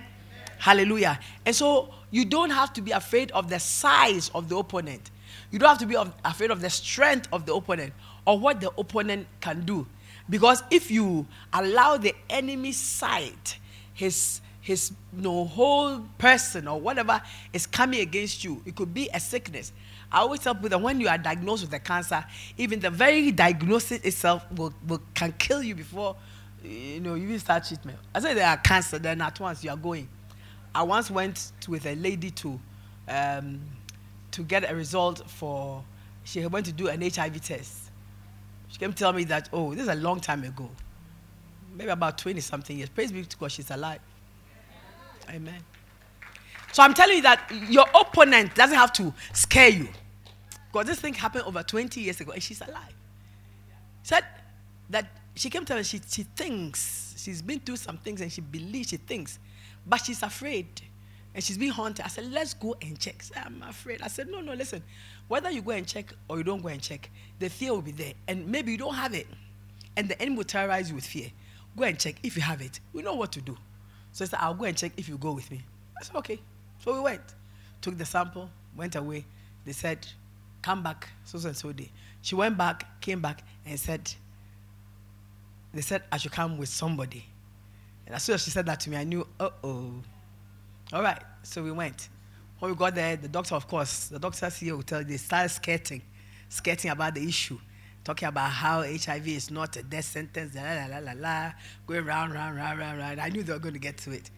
Hallelujah. 0.64 1.20
And 1.46 1.54
so 1.54 1.94
you 2.10 2.24
don't 2.24 2.50
have 2.52 2.72
to 2.72 2.82
be 2.82 2.92
afraid 2.92 3.32
of 3.32 3.50
the 3.50 3.60
size 3.60 4.32
of 4.34 4.48
the 4.48 4.56
opponent. 4.56 5.12
You 5.52 5.60
don't 5.60 5.68
have 5.68 5.80
to 5.80 5.86
be 5.86 5.98
afraid 6.24 6.52
of 6.52 6.62
the 6.62 6.70
strength 6.70 7.28
of 7.34 7.46
the 7.46 7.54
opponent 7.54 7.92
or 8.26 8.40
what 8.40 8.62
the 8.62 8.72
opponent 8.78 9.28
can 9.42 9.66
do. 9.66 9.86
Because 10.30 10.64
if 10.72 10.90
you 10.90 11.28
allow 11.52 11.98
the 11.98 12.16
enemy 12.30 12.72
sight, 12.72 13.60
his 13.94 14.40
his 14.62 14.94
you 15.14 15.24
know, 15.24 15.44
whole 15.44 16.00
person 16.18 16.70
or 16.70 16.80
whatever 16.80 17.22
is 17.52 17.68
coming 17.68 18.00
against 18.00 18.46
you, 18.46 18.62
it 18.66 18.74
could 18.78 18.94
be 18.94 19.10
a 19.14 19.20
sickness. 19.20 19.74
I 20.10 20.20
always 20.20 20.40
tell 20.40 20.56
people 20.56 20.70
that 20.70 20.82
when 20.82 21.02
you 21.02 21.10
are 21.10 21.18
diagnosed 21.18 21.64
with 21.64 21.74
a 21.74 21.80
cancer, 21.80 22.24
even 22.58 22.80
the 22.80 22.90
very 22.90 23.34
diagnosis 23.34 24.00
itself 24.00 24.50
will, 24.54 24.74
will 24.88 25.02
can 25.14 25.34
kill 25.34 25.62
you 25.62 25.76
before 25.76 26.16
you 26.64 27.02
know 27.02 27.16
you 27.16 27.24
even 27.24 27.40
start 27.40 27.66
treatment. 27.66 27.98
I 28.16 28.22
say 28.22 28.34
they 28.34 28.44
are 28.44 28.56
cancer, 28.56 28.98
then 28.98 29.20
at 29.20 29.38
once 29.42 29.62
you 29.62 29.70
are 29.70 29.76
going. 29.76 30.08
I 30.76 30.84
once 30.84 31.12
went 31.12 31.52
with 31.68 31.86
a 31.86 31.96
lady 31.96 32.32
to 32.32 32.60
um, 33.08 33.62
to 34.32 34.44
get 34.44 34.70
a 34.70 34.76
result 34.76 35.30
for. 35.30 35.84
She 36.26 36.46
went 36.46 36.66
to 36.68 36.72
do 36.72 36.88
an 36.88 37.02
HIV 37.02 37.42
test. 37.42 37.92
She 38.70 38.78
came 38.80 38.92
to 38.94 38.98
tell 38.98 39.14
me 39.14 39.26
that 39.26 39.50
oh, 39.54 39.74
this 39.74 39.84
is 39.84 39.90
a 39.90 39.96
long 39.96 40.20
time 40.20 40.44
ago, 40.44 40.70
maybe 41.76 41.90
about 41.90 42.18
twenty 42.18 42.42
something 42.42 42.78
years. 42.78 42.90
Praise 42.90 43.12
be 43.12 43.24
to 43.24 43.38
God, 43.38 43.52
she's 43.52 43.70
alive. 43.72 44.00
Amen. 45.30 45.62
So 46.72 46.82
I'm 46.82 46.94
telling 46.94 47.18
you 47.18 47.22
that 47.22 47.52
your 47.70 47.86
opponent 47.94 48.56
doesn't 48.56 48.76
have 48.76 48.92
to 48.94 49.14
scare 49.32 49.70
you, 49.70 49.88
because 50.72 50.88
this 50.88 51.00
thing 51.00 51.14
happened 51.14 51.44
over 51.46 51.62
20 51.62 52.02
years 52.02 52.20
ago, 52.20 52.32
and 52.32 52.42
she's 52.42 52.62
alive. 52.62 52.96
Said 54.02 54.24
that 54.90 55.06
she 55.36 55.52
came 55.52 55.66
to 55.66 55.76
me. 55.76 55.84
She 55.84 56.02
she 56.10 56.24
thinks 56.24 57.14
she's 57.18 57.44
been 57.44 57.60
through 57.60 57.78
some 57.78 57.98
things, 57.98 58.22
and 58.22 58.32
she 58.32 58.42
believes 58.42 58.90
she 58.90 58.98
thinks 58.98 59.38
but 59.86 59.98
she's 60.04 60.24
afraid. 60.24 60.68
And 61.36 61.44
she's 61.44 61.58
being 61.58 61.72
haunted. 61.72 62.06
I 62.06 62.10
said, 62.10 62.32
let's 62.32 62.54
go 62.54 62.76
and 62.82 63.00
check. 63.00 63.24
Said, 63.24 63.44
I'm 63.46 63.64
afraid. 63.64 64.02
I 64.04 64.08
said, 64.08 64.28
no, 64.30 64.42
no, 64.42 64.54
listen. 64.54 64.84
Whether 65.28 65.50
you 65.50 65.62
go 65.64 65.72
and 65.72 65.88
check 65.88 66.14
or 66.28 66.38
you 66.38 66.44
don't 66.44 66.62
go 66.62 66.68
and 66.70 66.82
check, 66.82 67.10
the 67.40 67.50
fear 67.50 67.72
will 67.74 67.82
be 67.82 67.92
there. 67.92 68.14
And 68.28 68.48
maybe 68.48 68.72
you 68.72 68.78
don't 68.78 68.94
have 68.96 69.14
it. 69.16 69.28
and 69.96 70.10
the 70.10 70.20
enemy 70.22 70.38
will 70.38 70.44
terrorize 70.44 70.90
you 70.90 70.96
with 70.96 71.06
fear. 71.06 71.30
Go 71.78 71.84
and 71.84 72.00
check 72.00 72.16
if 72.24 72.36
you 72.36 72.42
have 72.42 72.62
it. 72.62 72.80
We 72.94 73.02
know 73.02 73.16
what 73.16 73.32
to 73.34 73.42
do. 73.42 73.58
So 74.12 74.26
I 74.26 74.28
said, 74.28 74.40
I'll 74.42 74.54
go 74.54 74.66
and 74.66 74.78
check 74.78 74.92
if 74.98 75.10
you 75.10 75.18
go 75.18 75.32
with 75.34 75.50
me. 75.52 75.64
I 76.00 76.04
said, 76.04 76.16
okay. 76.18 76.40
So 76.80 76.94
we 76.94 77.00
went, 77.00 77.22
took 77.82 77.98
the 77.98 78.06
sample, 78.06 78.50
went 78.76 78.96
away. 78.96 79.26
They 79.66 79.72
said, 79.72 80.06
come 80.62 80.84
back, 80.84 81.10
so 81.24 81.40
and 81.48 81.56
so 81.56 81.72
day. 81.72 81.92
She 82.22 82.36
went 82.36 82.58
back, 82.58 83.02
came 83.02 83.22
back, 83.22 83.44
and 83.66 83.80
said, 83.80 84.12
they 85.74 85.82
said 85.82 86.04
I 86.12 86.18
should 86.18 86.32
come 86.32 86.58
with 86.58 86.70
somebody. 86.70 87.26
And 88.06 88.16
as 88.16 88.24
soon 88.24 88.36
as 88.36 88.44
she 88.44 88.52
said 88.52 88.66
that 88.66 88.80
to 88.82 88.90
me, 88.90 88.98
I 88.98 89.04
knew, 89.04 89.26
uh 89.40 89.50
oh. 89.64 89.94
All 90.92 91.02
right, 91.02 91.22
so 91.44 91.64
we 91.64 91.72
went. 91.72 92.10
When 92.60 92.72
we 92.72 92.78
got 92.78 92.96
there, 92.96 93.16
the 93.16 93.28
doctor, 93.28 93.56
of 93.56 93.68
course, 93.68 94.08
the 94.08 94.20
doctors 94.20 94.58
here 94.58 94.76
will 94.76 94.84
tell 94.84 95.00
you, 95.00 95.06
they 95.06 95.18
started 95.18 95.50
skirting, 95.50 96.02
skirting 96.50 96.92
about 96.92 97.16
the 97.16 97.28
issue, 97.28 97.60
talking 98.04 98.28
about 98.28 98.52
how 98.52 98.84
HIV 98.84 99.28
is 99.28 99.52
not 99.52 99.76
a 99.76 99.84
death 99.84 100.06
sentence, 100.06 100.56
la 100.56 100.62
la 100.62 100.86
la 100.86 101.00
la 101.00 101.14
la, 101.16 101.52
going 101.88 102.06
round, 102.06 102.34
round, 102.34 102.56
round, 102.56 102.80
round, 102.80 103.00
round. 103.00 103.20
I 103.20 103.30
knew 103.30 103.44
they 103.44 103.54
were 103.54 103.60
going 103.60 103.74
to 103.74 103.80
get 103.80 103.98
to 104.00 104.12
it. 104.12 104.30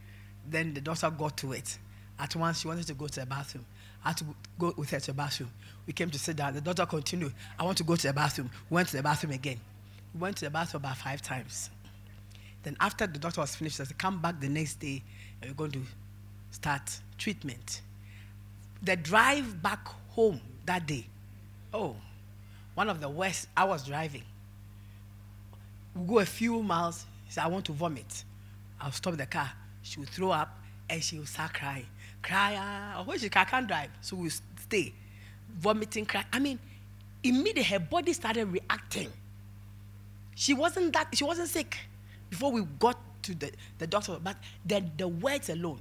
Then 0.48 0.74
the 0.74 0.81
doctor 0.81 1.10
got 1.10 1.38
to 1.38 1.53
it. 1.53 1.77
At 2.17 2.36
once, 2.36 2.62
she 2.62 2.67
wanted 2.67 2.88
to 2.88 2.93
go 2.93 3.07
to 3.07 3.19
the 3.19 3.25
bathroom. 3.25 3.65
I 4.03 4.10
had 4.10 4.17
to 4.17 4.25
go 4.60 4.74
with 4.77 4.91
her 4.91 5.00
to 5.00 5.07
the 5.07 5.13
bathroom. 5.13 5.51
We 5.86 5.93
came 5.93 6.10
to 6.12 6.19
sit 6.19 6.36
down. 6.36 6.53
The 6.53 6.62
doctor 6.62 6.86
continued. 6.86 7.34
I 7.60 7.63
want 7.63 7.77
to 7.79 7.84
go 7.84 7.95
to 7.95 8.07
the 8.07 8.13
bathroom. 8.13 8.50
We 8.69 8.75
went 8.75 8.89
to 8.89 8.98
the 8.98 9.03
bathroom 9.03 9.34
again. 9.34 9.60
We 10.13 10.22
went 10.22 10.38
to 10.38 10.45
the 10.45 10.51
bathroom 10.51 10.81
about 10.84 10.98
five 10.98 11.22
times. 11.22 11.69
Then 12.65 12.75
after 12.79 13.05
the 13.05 13.19
doctor 13.19 13.41
was 13.41 13.55
finished, 13.55 13.79
I 13.79 13.84
said, 13.84 13.98
come 14.00 14.19
back 14.19 14.41
the 14.41 14.50
next 14.50 14.79
day 14.79 15.03
and 15.39 15.51
we're 15.51 15.55
going 15.55 15.72
to 15.74 15.81
start 16.50 16.81
treatment. 17.15 17.81
The 18.81 18.95
drive 18.95 19.62
back 19.62 19.88
home 20.10 20.41
that 20.65 20.88
day, 20.88 21.05
oh, 21.72 21.95
one 22.74 22.89
of 22.89 23.00
the 23.01 23.07
worst, 23.07 23.50
I 23.55 23.65
was 23.65 23.86
driving. 23.86 24.24
We 25.95 26.07
go 26.07 26.19
a 26.19 26.25
few 26.25 26.63
miles, 26.63 27.05
she 27.27 27.34
said, 27.34 27.43
I 27.43 27.48
want 27.48 27.65
to 27.65 27.72
vomit. 27.72 28.24
I'll 28.81 28.91
stop 28.91 29.15
the 29.15 29.27
car. 29.27 29.51
She 29.84 30.00
will 30.00 30.07
throw 30.07 30.31
up 30.31 30.57
and 30.89 31.03
she 31.03 31.19
will 31.19 31.27
start 31.27 31.53
crying. 31.53 31.86
Cry, 32.24 32.55
ah, 32.57 33.03
when 33.05 33.19
she 33.19 33.27
I 33.27 33.45
can't 33.45 33.67
drive, 33.67 33.91
so 34.01 34.15
we 34.15 34.29
stay. 34.29 34.91
Vomiting, 35.60 36.07
cry. 36.07 36.25
I 36.34 36.39
mean, 36.39 36.57
immediately 37.22 37.62
her 37.62 37.79
body 37.79 38.13
started 38.13 38.51
reacting. 38.51 39.12
She 40.34 40.55
wasn't 40.55 40.93
that, 40.93 41.15
she 41.15 41.24
wasn't 41.24 41.50
sick 41.50 41.77
before 42.36 42.51
we 42.51 42.63
got 42.80 42.98
to 43.22 43.34
the, 43.34 43.50
the 43.77 43.88
doctor, 43.88 44.18
but 44.22 44.36
the, 44.65 44.84
the 44.98 45.08
words 45.08 45.50
alone. 45.50 45.80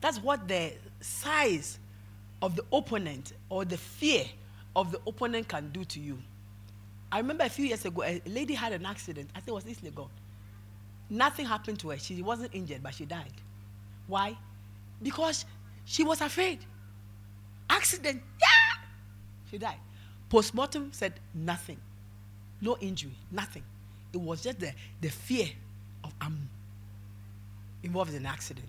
That's 0.00 0.18
what 0.18 0.48
the 0.48 0.72
size 1.00 1.78
of 2.40 2.56
the 2.56 2.64
opponent 2.72 3.34
or 3.50 3.66
the 3.66 3.76
fear 3.76 4.24
of 4.74 4.90
the 4.90 5.00
opponent 5.06 5.48
can 5.48 5.68
do 5.70 5.84
to 5.84 6.00
you. 6.00 6.18
I 7.12 7.18
remember 7.18 7.44
a 7.44 7.50
few 7.50 7.66
years 7.66 7.84
ago, 7.84 8.02
a 8.04 8.22
lady 8.26 8.54
had 8.54 8.72
an 8.72 8.86
accident. 8.86 9.28
I 9.34 9.40
think 9.40 9.48
it 9.48 9.52
was 9.52 9.66
East 9.66 9.84
Legon. 9.84 10.08
Nothing 11.10 11.44
happened 11.44 11.78
to 11.80 11.90
her. 11.90 11.98
She 11.98 12.22
wasn't 12.22 12.54
injured, 12.54 12.82
but 12.82 12.94
she 12.94 13.04
died. 13.04 13.32
Why? 14.06 14.34
Because 15.02 15.44
she 15.84 16.04
was 16.04 16.22
afraid. 16.22 16.60
Accident, 17.68 18.22
yeah! 18.40 18.82
She 19.50 19.58
died. 19.58 19.78
Postmortem 20.30 20.88
said 20.92 21.12
nothing. 21.34 21.78
No 22.62 22.78
injury, 22.80 23.14
nothing. 23.30 23.62
It 24.14 24.20
was 24.20 24.42
just 24.42 24.58
the, 24.58 24.72
the 25.02 25.10
fear 25.10 25.48
I'm 26.20 26.48
involved 27.82 28.10
in 28.10 28.18
an 28.18 28.26
accident. 28.26 28.66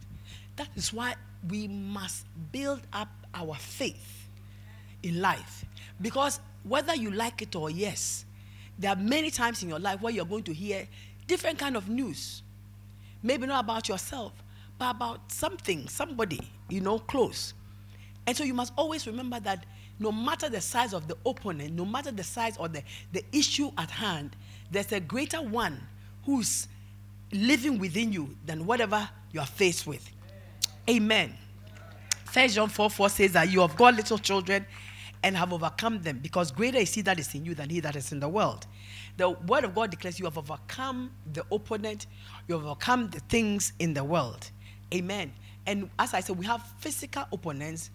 That 0.55 0.69
is 0.75 0.91
why 0.91 1.15
we 1.49 1.67
must 1.67 2.25
build 2.51 2.81
up 2.93 3.09
our 3.33 3.55
faith 3.55 4.27
in 5.03 5.21
life. 5.21 5.65
Because 6.01 6.39
whether 6.63 6.95
you 6.95 7.11
like 7.11 7.41
it 7.41 7.55
or 7.55 7.69
yes, 7.69 8.25
there 8.79 8.91
are 8.91 8.95
many 8.95 9.31
times 9.31 9.63
in 9.63 9.69
your 9.69 9.79
life 9.79 10.01
where 10.01 10.13
you're 10.13 10.25
going 10.25 10.43
to 10.43 10.53
hear 10.53 10.87
different 11.27 11.57
kind 11.57 11.75
of 11.75 11.89
news. 11.89 12.41
Maybe 13.23 13.47
not 13.47 13.63
about 13.63 13.89
yourself, 13.89 14.33
but 14.77 14.91
about 14.95 15.31
something, 15.31 15.87
somebody, 15.87 16.39
you 16.69 16.81
know, 16.81 16.99
close. 16.99 17.53
And 18.25 18.35
so 18.35 18.43
you 18.43 18.53
must 18.53 18.73
always 18.77 19.07
remember 19.07 19.39
that 19.41 19.65
no 19.99 20.11
matter 20.11 20.49
the 20.49 20.61
size 20.61 20.93
of 20.93 21.07
the 21.07 21.17
opponent, 21.25 21.73
no 21.73 21.85
matter 21.85 22.11
the 22.11 22.23
size 22.23 22.57
or 22.57 22.67
the, 22.67 22.83
the 23.13 23.23
issue 23.31 23.71
at 23.77 23.89
hand, 23.89 24.35
there's 24.69 24.91
a 24.91 24.99
greater 24.99 25.41
one 25.41 25.81
who's 26.25 26.67
living 27.31 27.79
within 27.79 28.11
you 28.11 28.35
than 28.45 28.65
whatever 28.65 29.07
you 29.31 29.39
are 29.39 29.45
faced 29.45 29.85
with. 29.87 30.09
Amen. 30.89 31.33
First 32.25 32.55
John 32.55 32.69
4 32.69 32.89
4 32.89 33.09
says 33.09 33.33
that 33.33 33.51
you 33.51 33.61
have 33.61 33.75
got 33.75 33.95
little 33.95 34.17
children 34.17 34.65
and 35.23 35.35
have 35.35 35.51
overcome 35.51 36.01
them 36.01 36.19
because 36.19 36.51
greater 36.51 36.77
is 36.77 36.93
he 36.93 37.01
that 37.01 37.19
is 37.19 37.33
in 37.33 37.45
you 37.45 37.55
than 37.55 37.69
he 37.69 37.79
that 37.79 37.95
is 37.95 38.11
in 38.11 38.19
the 38.19 38.29
world. 38.29 38.67
The 39.17 39.31
word 39.31 39.63
of 39.63 39.73
God 39.73 39.89
declares 39.89 40.19
you 40.19 40.25
have 40.25 40.37
overcome 40.37 41.11
the 41.33 41.43
opponent, 41.51 42.07
you 42.47 42.55
have 42.55 42.65
overcome 42.65 43.09
the 43.09 43.19
things 43.21 43.73
in 43.79 43.93
the 43.93 44.03
world. 44.03 44.49
Amen. 44.93 45.33
And 45.65 45.89
as 45.99 46.13
I 46.13 46.21
said, 46.21 46.37
we 46.37 46.45
have 46.45 46.63
physical 46.79 47.25
opponents 47.33 47.89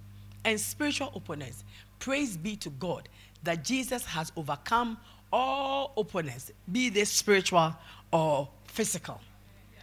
and 0.45 0.61
spiritual 0.61 1.12
opponents. 1.14 1.64
Praise 1.99 2.37
be 2.37 2.57
to 2.57 2.71
God 2.71 3.09
that 3.45 3.64
Jesus 3.64 4.05
has 4.05 4.33
overcome 4.37 4.99
all 5.33 5.92
opponents, 5.97 6.51
be 6.71 6.90
they 6.90 7.05
spiritual 7.05 7.75
or 8.12 8.49
physical. 8.72 9.20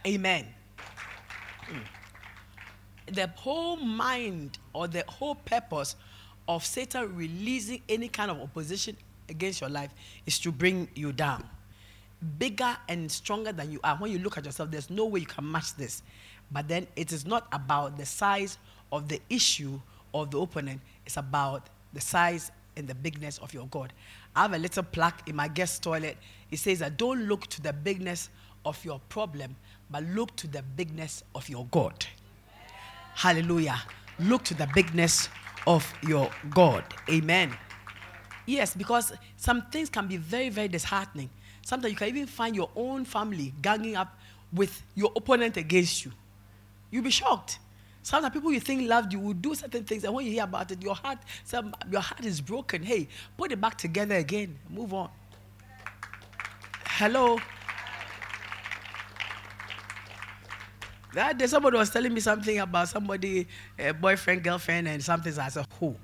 Amen. 0.04 0.46
Mm. 1.68 3.14
The 3.14 3.30
whole 3.36 3.76
mind 3.76 4.58
or 4.72 4.88
the 4.88 5.04
whole 5.06 5.36
purpose 5.36 5.94
of 6.48 6.66
Satan 6.66 7.14
releasing 7.14 7.82
any 7.88 8.08
kind 8.08 8.30
of 8.30 8.40
opposition 8.40 8.96
against 9.28 9.60
your 9.60 9.70
life 9.70 9.90
is 10.26 10.38
to 10.40 10.50
bring 10.50 10.88
you 10.94 11.12
down. 11.12 11.48
Bigger 12.38 12.76
and 12.88 13.10
stronger 13.10 13.52
than 13.52 13.70
you 13.70 13.78
are. 13.84 13.96
When 13.96 14.10
you 14.10 14.18
look 14.18 14.36
at 14.36 14.44
yourself, 14.44 14.70
there's 14.70 14.90
no 14.90 15.06
way 15.06 15.20
you 15.20 15.26
can 15.26 15.50
match 15.50 15.76
this. 15.76 16.02
But 16.50 16.66
then 16.66 16.88
it 16.96 17.12
is 17.12 17.24
not 17.24 17.46
about 17.52 17.96
the 17.96 18.04
size 18.04 18.58
of 18.90 19.08
the 19.08 19.20
issue 19.30 19.80
of 20.12 20.32
the 20.32 20.38
opponent, 20.40 20.80
it's 21.06 21.16
about 21.16 21.68
the 21.92 22.00
size 22.00 22.50
and 22.76 22.88
the 22.88 22.94
bigness 22.94 23.38
of 23.38 23.54
your 23.54 23.66
God. 23.66 23.92
I 24.34 24.42
have 24.42 24.52
a 24.52 24.58
little 24.58 24.82
plaque 24.82 25.28
in 25.28 25.36
my 25.36 25.46
guest 25.46 25.84
toilet. 25.84 26.16
It 26.50 26.58
says 26.58 26.80
that 26.80 26.96
don't 26.96 27.26
look 27.28 27.46
to 27.48 27.62
the 27.62 27.72
bigness 27.72 28.28
of 28.64 28.84
your 28.84 29.00
problem, 29.08 29.56
but 29.90 30.04
look 30.04 30.34
to 30.36 30.46
the 30.46 30.62
bigness 30.76 31.22
of 31.34 31.48
your 31.48 31.66
God. 31.70 32.06
Hallelujah. 33.14 33.80
Look 34.18 34.44
to 34.44 34.54
the 34.54 34.68
bigness 34.74 35.28
of 35.66 35.90
your 36.06 36.30
God. 36.50 36.84
Amen. 37.10 37.56
Yes, 38.46 38.74
because 38.74 39.12
some 39.36 39.62
things 39.70 39.88
can 39.88 40.06
be 40.06 40.16
very, 40.16 40.48
very 40.48 40.68
disheartening. 40.68 41.30
Sometimes 41.62 41.92
you 41.92 41.96
can 41.96 42.08
even 42.08 42.26
find 42.26 42.56
your 42.56 42.70
own 42.74 43.04
family 43.04 43.52
ganging 43.62 43.96
up 43.96 44.18
with 44.52 44.82
your 44.94 45.12
opponent 45.14 45.56
against 45.56 46.04
you. 46.04 46.12
You'll 46.90 47.04
be 47.04 47.10
shocked. 47.10 47.58
Sometimes 48.02 48.32
people 48.32 48.52
you 48.52 48.60
think 48.60 48.88
loved 48.88 49.12
you 49.12 49.20
will 49.20 49.34
do 49.34 49.54
certain 49.54 49.84
things, 49.84 50.04
and 50.04 50.14
when 50.14 50.24
you 50.24 50.32
hear 50.32 50.44
about 50.44 50.70
it, 50.70 50.82
your 50.82 50.94
heart, 50.94 51.18
some, 51.44 51.74
your 51.90 52.00
heart 52.00 52.24
is 52.24 52.40
broken. 52.40 52.82
Hey, 52.82 53.08
put 53.36 53.52
it 53.52 53.60
back 53.60 53.76
together 53.76 54.16
again. 54.16 54.58
Move 54.70 54.94
on. 54.94 55.10
Hello. 56.86 57.38
That 61.14 61.38
day, 61.38 61.46
somebody 61.46 61.76
was 61.76 61.90
telling 61.90 62.12
me 62.14 62.20
something 62.20 62.58
about 62.58 62.88
somebody, 62.88 63.46
a 63.78 63.92
boyfriend, 63.92 64.42
girlfriend, 64.42 64.88
and 64.88 65.02
something. 65.02 65.32
So 65.32 65.42
I 65.42 65.48
said, 65.48 65.66
who? 65.78 65.96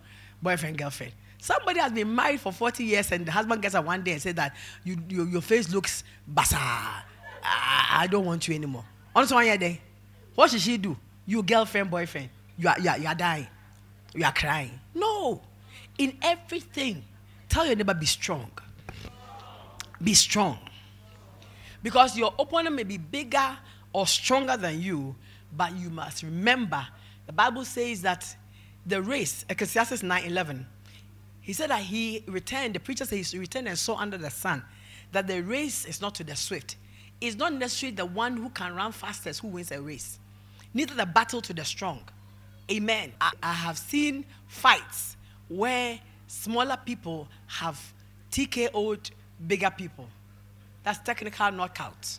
Boyfriend, 0.42 0.76
girlfriend. 0.76 1.12
Somebody 1.38 1.78
has 1.80 1.92
been 1.92 2.12
married 2.12 2.40
for 2.40 2.52
40 2.52 2.82
years, 2.84 3.12
and 3.12 3.24
the 3.24 3.32
husband 3.32 3.62
gets 3.62 3.74
up 3.74 3.84
one 3.84 4.02
day 4.02 4.12
and 4.12 4.22
said 4.22 4.36
that 4.36 4.56
you, 4.84 4.96
you 5.08 5.24
your 5.26 5.42
face 5.42 5.72
looks 5.72 6.02
basa. 6.32 6.56
I, 6.58 7.02
I 7.90 8.06
don't 8.08 8.24
want 8.24 8.48
you 8.48 8.54
anymore. 8.54 8.84
On 9.14 9.26
day, 9.26 9.80
what 10.34 10.50
should 10.50 10.60
she 10.60 10.76
do? 10.76 10.96
you 11.26 11.42
girlfriend, 11.42 11.90
boyfriend, 11.90 12.30
you 12.56 12.68
are, 12.68 12.78
you 12.80 12.88
are, 12.88 12.98
you 12.98 13.06
are 13.06 13.14
dying. 13.14 13.48
You 14.14 14.24
are 14.24 14.32
crying. 14.32 14.78
No. 14.94 15.42
In 15.98 16.16
everything, 16.22 17.04
tell 17.48 17.66
your 17.66 17.74
neighbor, 17.74 17.94
be 17.94 18.06
strong. 18.06 18.50
Be 20.02 20.14
strong. 20.14 20.58
Because 21.82 22.16
your 22.16 22.32
opponent 22.38 22.74
may 22.74 22.84
be 22.84 22.96
bigger 22.96 23.58
or 23.96 24.06
stronger 24.06 24.58
than 24.58 24.82
you, 24.82 25.16
but 25.56 25.74
you 25.74 25.88
must 25.88 26.22
remember 26.22 26.86
the 27.24 27.32
Bible 27.32 27.64
says 27.64 28.02
that 28.02 28.36
the 28.84 29.00
race, 29.00 29.46
Ecclesiastes 29.48 30.02
9 30.02 30.24
11, 30.26 30.66
he 31.40 31.54
said 31.54 31.70
that 31.70 31.80
he 31.80 32.22
returned, 32.26 32.74
the 32.74 32.78
preacher 32.78 33.06
said 33.06 33.18
he 33.18 33.38
returned 33.38 33.68
and 33.68 33.78
saw 33.78 33.96
under 33.96 34.18
the 34.18 34.28
sun 34.28 34.62
that 35.12 35.26
the 35.26 35.42
race 35.42 35.86
is 35.86 36.02
not 36.02 36.14
to 36.16 36.24
the 36.24 36.36
swift. 36.36 36.76
It's 37.22 37.36
not 37.36 37.54
necessarily 37.54 37.96
the 37.96 38.04
one 38.04 38.36
who 38.36 38.50
can 38.50 38.74
run 38.74 38.92
fastest 38.92 39.40
who 39.40 39.48
wins 39.48 39.72
a 39.72 39.80
race 39.80 40.18
neither 40.74 40.94
the 40.94 41.06
battle 41.06 41.40
to 41.40 41.54
the 41.54 41.64
strong. 41.64 42.02
Amen. 42.70 43.14
I, 43.18 43.32
I 43.42 43.54
have 43.54 43.78
seen 43.78 44.26
fights 44.46 45.16
where 45.48 45.98
smaller 46.26 46.76
people 46.84 47.28
have 47.46 47.80
TKO'd 48.30 49.10
bigger 49.46 49.70
people. 49.70 50.06
That's 50.82 50.98
technical 50.98 51.50
knockout. 51.50 52.18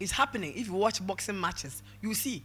It's 0.00 0.12
happening. 0.12 0.52
If 0.56 0.66
you 0.66 0.74
watch 0.74 1.04
boxing 1.06 1.40
matches, 1.40 1.82
you 2.00 2.14
see 2.14 2.42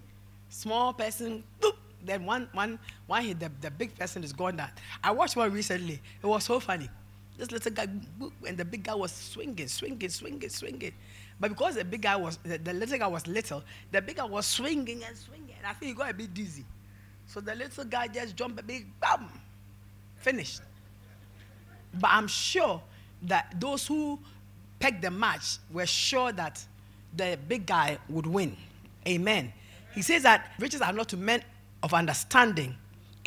small 0.50 0.94
person, 0.94 1.44
boop, 1.60 1.74
then 2.04 2.26
one, 2.26 2.48
one, 2.54 2.80
one 3.08 3.24
hit, 3.24 3.40
the, 3.40 3.52
the 3.62 3.72
big 3.72 3.98
person 3.98 4.24
is 4.24 4.34
gone 4.34 4.58
down. 4.58 4.70
I 5.04 5.12
watched 5.12 5.36
one 5.36 5.52
recently. 5.52 6.02
It 6.22 6.26
was 6.26 6.44
so 6.44 6.60
funny. 6.60 6.90
This 7.38 7.52
little 7.52 7.72
guy, 7.72 7.88
and 8.48 8.58
the 8.58 8.66
big 8.66 8.84
guy 8.84 8.96
was 8.96 9.12
swinging, 9.12 9.68
swinging, 9.68 10.10
swinging, 10.10 10.50
swinging. 10.50 10.94
But 11.40 11.50
because 11.50 11.76
the 11.76 11.86
big 11.86 12.02
guy 12.02 12.16
was, 12.16 12.38
the, 12.44 12.58
the 12.58 12.74
little 12.74 12.98
guy 12.98 13.08
was 13.08 13.26
little, 13.28 13.64
the 13.92 14.02
big 14.02 14.18
guy 14.18 14.26
was 14.26 14.46
swinging 14.46 15.04
and 15.04 15.16
swinging. 15.18 15.56
And 15.58 15.68
I 15.68 15.74
think 15.74 15.92
he 15.92 15.94
got 15.94 16.12
a 16.12 16.14
bit 16.14 16.34
dizzy. 16.34 16.66
So 17.28 17.40
the 17.40 17.56
little 17.56 17.86
guy 17.86 18.08
just 18.08 18.36
jumped 18.36 18.60
a 18.60 18.64
big, 18.64 18.88
bam, 19.00 19.30
finished. 20.18 20.62
But 21.94 22.10
I'm 22.12 22.28
sure 22.28 22.82
that 23.24 23.56
those 23.60 23.88
who 23.88 24.20
pegged 24.80 25.02
the 25.02 25.12
match 25.12 25.58
were 25.72 25.86
sure 25.86 26.32
that 26.34 26.66
the 27.16 27.38
big 27.48 27.66
guy 27.66 27.98
would 28.10 28.26
win. 28.26 28.56
Amen. 29.08 29.54
He 29.94 30.02
says 30.02 30.24
that 30.24 30.52
riches 30.60 30.82
are 30.82 30.94
not 30.94 31.10
to 31.10 31.18
men 31.18 31.44
of 31.84 31.94
understanding. 31.94 32.76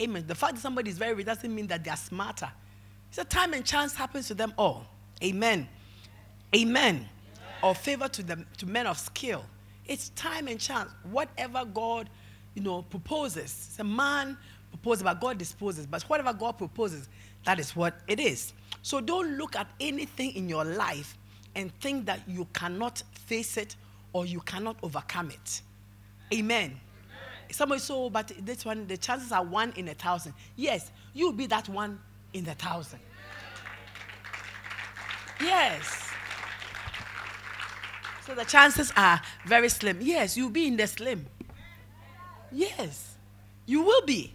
Amen. 0.00 0.24
The 0.26 0.34
fact 0.34 0.54
that 0.54 0.60
somebody 0.60 0.90
is 0.90 0.98
very 0.98 1.14
rich 1.14 1.26
doesn't 1.26 1.54
mean 1.54 1.66
that 1.68 1.84
they 1.84 1.90
are 1.90 1.96
smarter. 1.96 2.50
It's 3.08 3.18
a 3.18 3.24
time 3.24 3.52
and 3.52 3.64
chance 3.64 3.94
happens 3.94 4.28
to 4.28 4.34
them 4.34 4.54
all. 4.56 4.86
Amen. 5.22 5.68
Amen. 6.54 7.08
Or 7.62 7.74
favor 7.74 8.08
to 8.08 8.22
them 8.22 8.46
to 8.58 8.66
men 8.66 8.86
of 8.86 8.98
skill. 8.98 9.44
It's 9.86 10.10
time 10.10 10.48
and 10.48 10.58
chance. 10.58 10.90
Whatever 11.10 11.64
God, 11.64 12.08
you 12.54 12.62
know, 12.62 12.82
proposes. 12.82 13.68
It's 13.70 13.78
a 13.78 13.84
man 13.84 14.36
proposes, 14.70 15.02
but 15.02 15.20
God 15.20 15.38
disposes. 15.38 15.86
But 15.86 16.02
whatever 16.04 16.32
God 16.32 16.58
proposes, 16.58 17.08
that 17.44 17.58
is 17.58 17.76
what 17.76 17.94
it 18.08 18.18
is. 18.18 18.52
So 18.82 19.00
don't 19.00 19.36
look 19.36 19.56
at 19.56 19.68
anything 19.80 20.34
in 20.34 20.48
your 20.48 20.64
life 20.64 21.16
and 21.54 21.72
think 21.80 22.06
that 22.06 22.20
you 22.26 22.46
cannot 22.52 23.02
face 23.26 23.56
it 23.56 23.76
or 24.12 24.26
you 24.26 24.40
cannot 24.40 24.76
overcome 24.82 25.30
it. 25.30 25.62
Amen. 26.32 26.78
Somebody 27.50 27.80
so, 27.80 28.04
oh, 28.04 28.10
but 28.10 28.32
this 28.40 28.64
one, 28.64 28.86
the 28.86 28.96
chances 28.96 29.30
are 29.32 29.44
one 29.44 29.72
in 29.76 29.88
a 29.88 29.94
thousand. 29.94 30.32
Yes, 30.56 30.90
you'll 31.12 31.32
be 31.32 31.46
that 31.46 31.68
one 31.68 32.00
in 32.32 32.44
the 32.44 32.54
thousand. 32.54 33.00
Yes. 35.40 36.08
So 38.26 38.34
the 38.34 38.44
chances 38.44 38.92
are 38.96 39.20
very 39.44 39.68
slim. 39.68 39.98
Yes, 40.00 40.36
you'll 40.36 40.50
be 40.50 40.66
in 40.66 40.76
the 40.76 40.86
slim. 40.86 41.26
Yes, 42.50 43.16
you 43.66 43.82
will 43.82 44.02
be. 44.02 44.32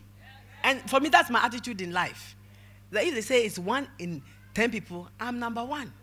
And 0.64 0.88
for 0.90 1.00
me, 1.00 1.10
that's 1.10 1.30
my 1.30 1.44
attitude 1.44 1.82
in 1.82 1.92
life. 1.92 2.36
That 2.92 3.04
if 3.04 3.16
they 3.16 3.22
say 3.22 3.46
it's 3.46 3.58
one 3.58 3.88
in 4.00 4.22
10 4.54 4.72
people, 4.72 5.08
I'm 5.20 5.40
number 5.40 5.64
one. 5.64 5.94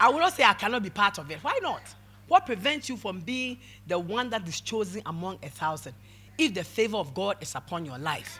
I 0.00 0.08
will 0.08 0.18
not 0.20 0.34
say 0.34 0.44
I 0.44 0.54
cannot 0.54 0.82
be 0.82 0.90
part 0.90 1.18
of 1.18 1.30
it. 1.30 1.38
Why 1.42 1.58
not? 1.62 1.82
What 2.28 2.46
prevents 2.46 2.88
you 2.88 2.96
from 2.96 3.20
being 3.20 3.58
the 3.86 3.98
one 3.98 4.30
that 4.30 4.46
is 4.48 4.60
chosen 4.60 5.02
among 5.06 5.38
a 5.42 5.48
thousand? 5.48 5.94
If 6.38 6.54
the 6.54 6.64
favor 6.64 6.96
of 6.96 7.14
God 7.14 7.36
is 7.40 7.54
upon 7.54 7.84
your 7.84 7.98
life, 7.98 8.38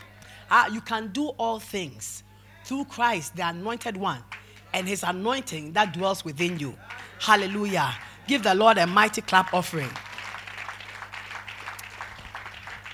uh, 0.49 0.69
you 0.71 0.81
can 0.81 1.07
do 1.11 1.27
all 1.37 1.59
things 1.59 2.23
through 2.65 2.85
Christ, 2.85 3.35
the 3.35 3.47
anointed 3.47 3.95
one, 3.95 4.23
and 4.73 4.87
his 4.87 5.03
anointing 5.03 5.73
that 5.73 5.93
dwells 5.93 6.25
within 6.25 6.59
you. 6.59 6.75
Hallelujah. 7.19 7.95
Give 8.27 8.43
the 8.43 8.53
Lord 8.55 8.77
a 8.77 8.87
mighty 8.87 9.21
clap 9.21 9.53
offering. 9.53 9.89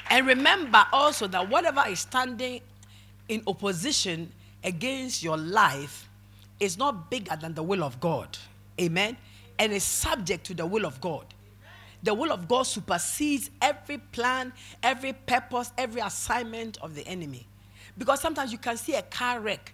And 0.09 0.27
remember 0.27 0.85
also 0.91 1.25
that 1.27 1.49
whatever 1.49 1.83
is 1.87 2.01
standing 2.01 2.61
in 3.29 3.41
opposition 3.47 4.31
against 4.63 5.23
your 5.23 5.37
life 5.37 6.09
is 6.59 6.77
not 6.77 7.09
bigger 7.09 7.35
than 7.39 7.53
the 7.53 7.63
will 7.63 7.83
of 7.83 7.99
God. 8.01 8.37
Amen. 8.79 9.17
And 9.59 9.73
is 9.73 9.83
subject 9.83 10.45
to 10.47 10.53
the 10.53 10.65
will 10.65 10.85
of 10.85 10.99
God. 11.01 11.25
The 12.03 12.13
will 12.13 12.31
of 12.31 12.47
God 12.47 12.63
supersedes 12.63 13.51
every 13.61 13.99
plan, 13.99 14.53
every 14.81 15.13
purpose, 15.13 15.71
every 15.77 16.01
assignment 16.01 16.77
of 16.81 16.95
the 16.95 17.05
enemy. 17.07 17.47
Because 17.97 18.19
sometimes 18.21 18.51
you 18.51 18.57
can 18.57 18.77
see 18.77 18.95
a 18.95 19.03
car 19.03 19.39
wreck, 19.39 19.73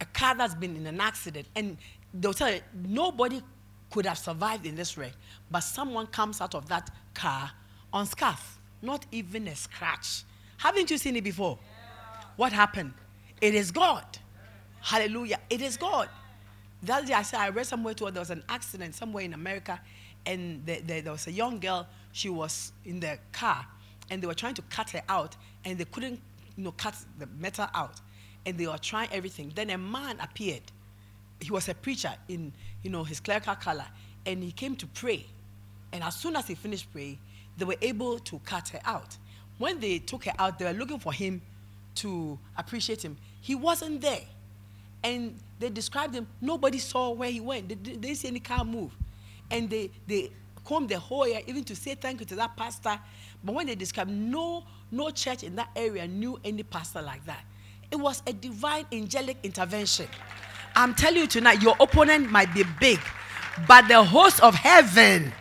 a 0.00 0.04
car 0.04 0.36
that's 0.36 0.54
been 0.54 0.76
in 0.76 0.86
an 0.86 1.00
accident, 1.00 1.48
and 1.56 1.76
they'll 2.12 2.32
tell 2.32 2.52
you 2.52 2.60
nobody 2.86 3.42
could 3.90 4.06
have 4.06 4.18
survived 4.18 4.66
in 4.66 4.74
this 4.74 4.96
wreck, 4.96 5.12
but 5.50 5.60
someone 5.60 6.06
comes 6.08 6.40
out 6.40 6.54
of 6.54 6.68
that 6.68 6.90
car 7.14 7.50
unscathed, 7.92 8.42
not 8.82 9.06
even 9.12 9.48
a 9.48 9.56
scratch. 9.56 10.24
Haven't 10.56 10.90
you 10.90 10.98
seen 10.98 11.16
it 11.16 11.24
before? 11.24 11.58
What 12.36 12.52
happened? 12.52 12.92
It 13.40 13.54
is 13.54 13.70
God. 13.70 14.04
Hallelujah. 14.80 15.38
It 15.48 15.62
is 15.62 15.76
God. 15.76 16.08
That 16.84 17.06
day 17.06 17.14
I 17.14 17.22
said 17.22 17.40
I 17.40 17.48
read 17.48 17.66
somewhere 17.66 17.94
too 17.94 18.10
there 18.10 18.20
was 18.20 18.30
an 18.30 18.44
accident 18.48 18.94
somewhere 18.94 19.24
in 19.24 19.32
America, 19.32 19.80
and 20.26 20.64
the, 20.66 20.80
the, 20.80 21.00
there 21.00 21.12
was 21.12 21.26
a 21.26 21.32
young 21.32 21.58
girl. 21.58 21.86
She 22.12 22.28
was 22.28 22.72
in 22.84 23.00
the 23.00 23.18
car, 23.32 23.66
and 24.10 24.22
they 24.22 24.26
were 24.26 24.34
trying 24.34 24.54
to 24.54 24.62
cut 24.62 24.90
her 24.90 25.02
out, 25.08 25.34
and 25.64 25.78
they 25.78 25.86
couldn't, 25.86 26.20
you 26.56 26.64
know, 26.64 26.72
cut 26.72 26.94
the 27.18 27.26
metal 27.38 27.66
out, 27.74 28.00
and 28.44 28.58
they 28.58 28.66
were 28.66 28.78
trying 28.78 29.08
everything. 29.12 29.50
Then 29.54 29.70
a 29.70 29.78
man 29.78 30.20
appeared. 30.20 30.62
He 31.40 31.50
was 31.50 31.68
a 31.68 31.74
preacher 31.74 32.12
in, 32.28 32.52
you 32.82 32.90
know, 32.90 33.02
his 33.02 33.18
clerical 33.18 33.54
color, 33.54 33.86
and 34.26 34.42
he 34.42 34.52
came 34.52 34.76
to 34.76 34.86
pray. 34.88 35.26
And 35.92 36.04
as 36.04 36.16
soon 36.16 36.36
as 36.36 36.46
he 36.46 36.54
finished 36.54 36.92
praying, 36.92 37.18
they 37.56 37.64
were 37.64 37.76
able 37.80 38.18
to 38.18 38.38
cut 38.40 38.68
her 38.68 38.80
out. 38.84 39.16
When 39.58 39.80
they 39.80 40.00
took 40.00 40.24
her 40.24 40.32
out, 40.38 40.58
they 40.58 40.64
were 40.66 40.72
looking 40.72 40.98
for 40.98 41.12
him 41.12 41.40
to 41.96 42.38
appreciate 42.56 43.02
him. 43.02 43.16
He 43.40 43.54
wasn't 43.54 44.00
there. 44.00 44.22
And 45.04 45.38
they 45.60 45.70
described 45.70 46.14
him. 46.14 46.26
Nobody 46.40 46.78
saw 46.78 47.10
where 47.10 47.30
he 47.30 47.40
went. 47.40 47.68
They, 47.68 47.74
they 47.76 47.96
didn't 47.96 48.16
see 48.16 48.28
any 48.28 48.40
car 48.40 48.64
move. 48.64 48.96
And 49.50 49.70
they, 49.70 49.90
they 50.06 50.30
combed 50.64 50.88
the 50.88 50.98
whole 50.98 51.24
area 51.24 51.42
even 51.46 51.62
to 51.64 51.76
say 51.76 51.94
thank 51.94 52.20
you 52.20 52.26
to 52.26 52.34
that 52.36 52.56
pastor. 52.56 52.98
But 53.44 53.54
when 53.54 53.66
they 53.66 53.74
described, 53.74 54.10
no, 54.10 54.64
no 54.90 55.10
church 55.10 55.44
in 55.44 55.54
that 55.56 55.68
area 55.76 56.08
knew 56.08 56.40
any 56.44 56.62
pastor 56.62 57.02
like 57.02 57.24
that. 57.26 57.44
It 57.90 57.96
was 57.96 58.22
a 58.26 58.32
divine 58.32 58.86
angelic 58.90 59.36
intervention. 59.42 60.08
I'm 60.74 60.94
telling 60.94 61.20
you 61.20 61.26
tonight, 61.26 61.62
your 61.62 61.76
opponent 61.78 62.30
might 62.30 62.52
be 62.52 62.64
big, 62.80 62.98
but 63.68 63.86
the 63.86 64.02
host 64.02 64.42
of 64.42 64.54
heaven, 64.54 65.32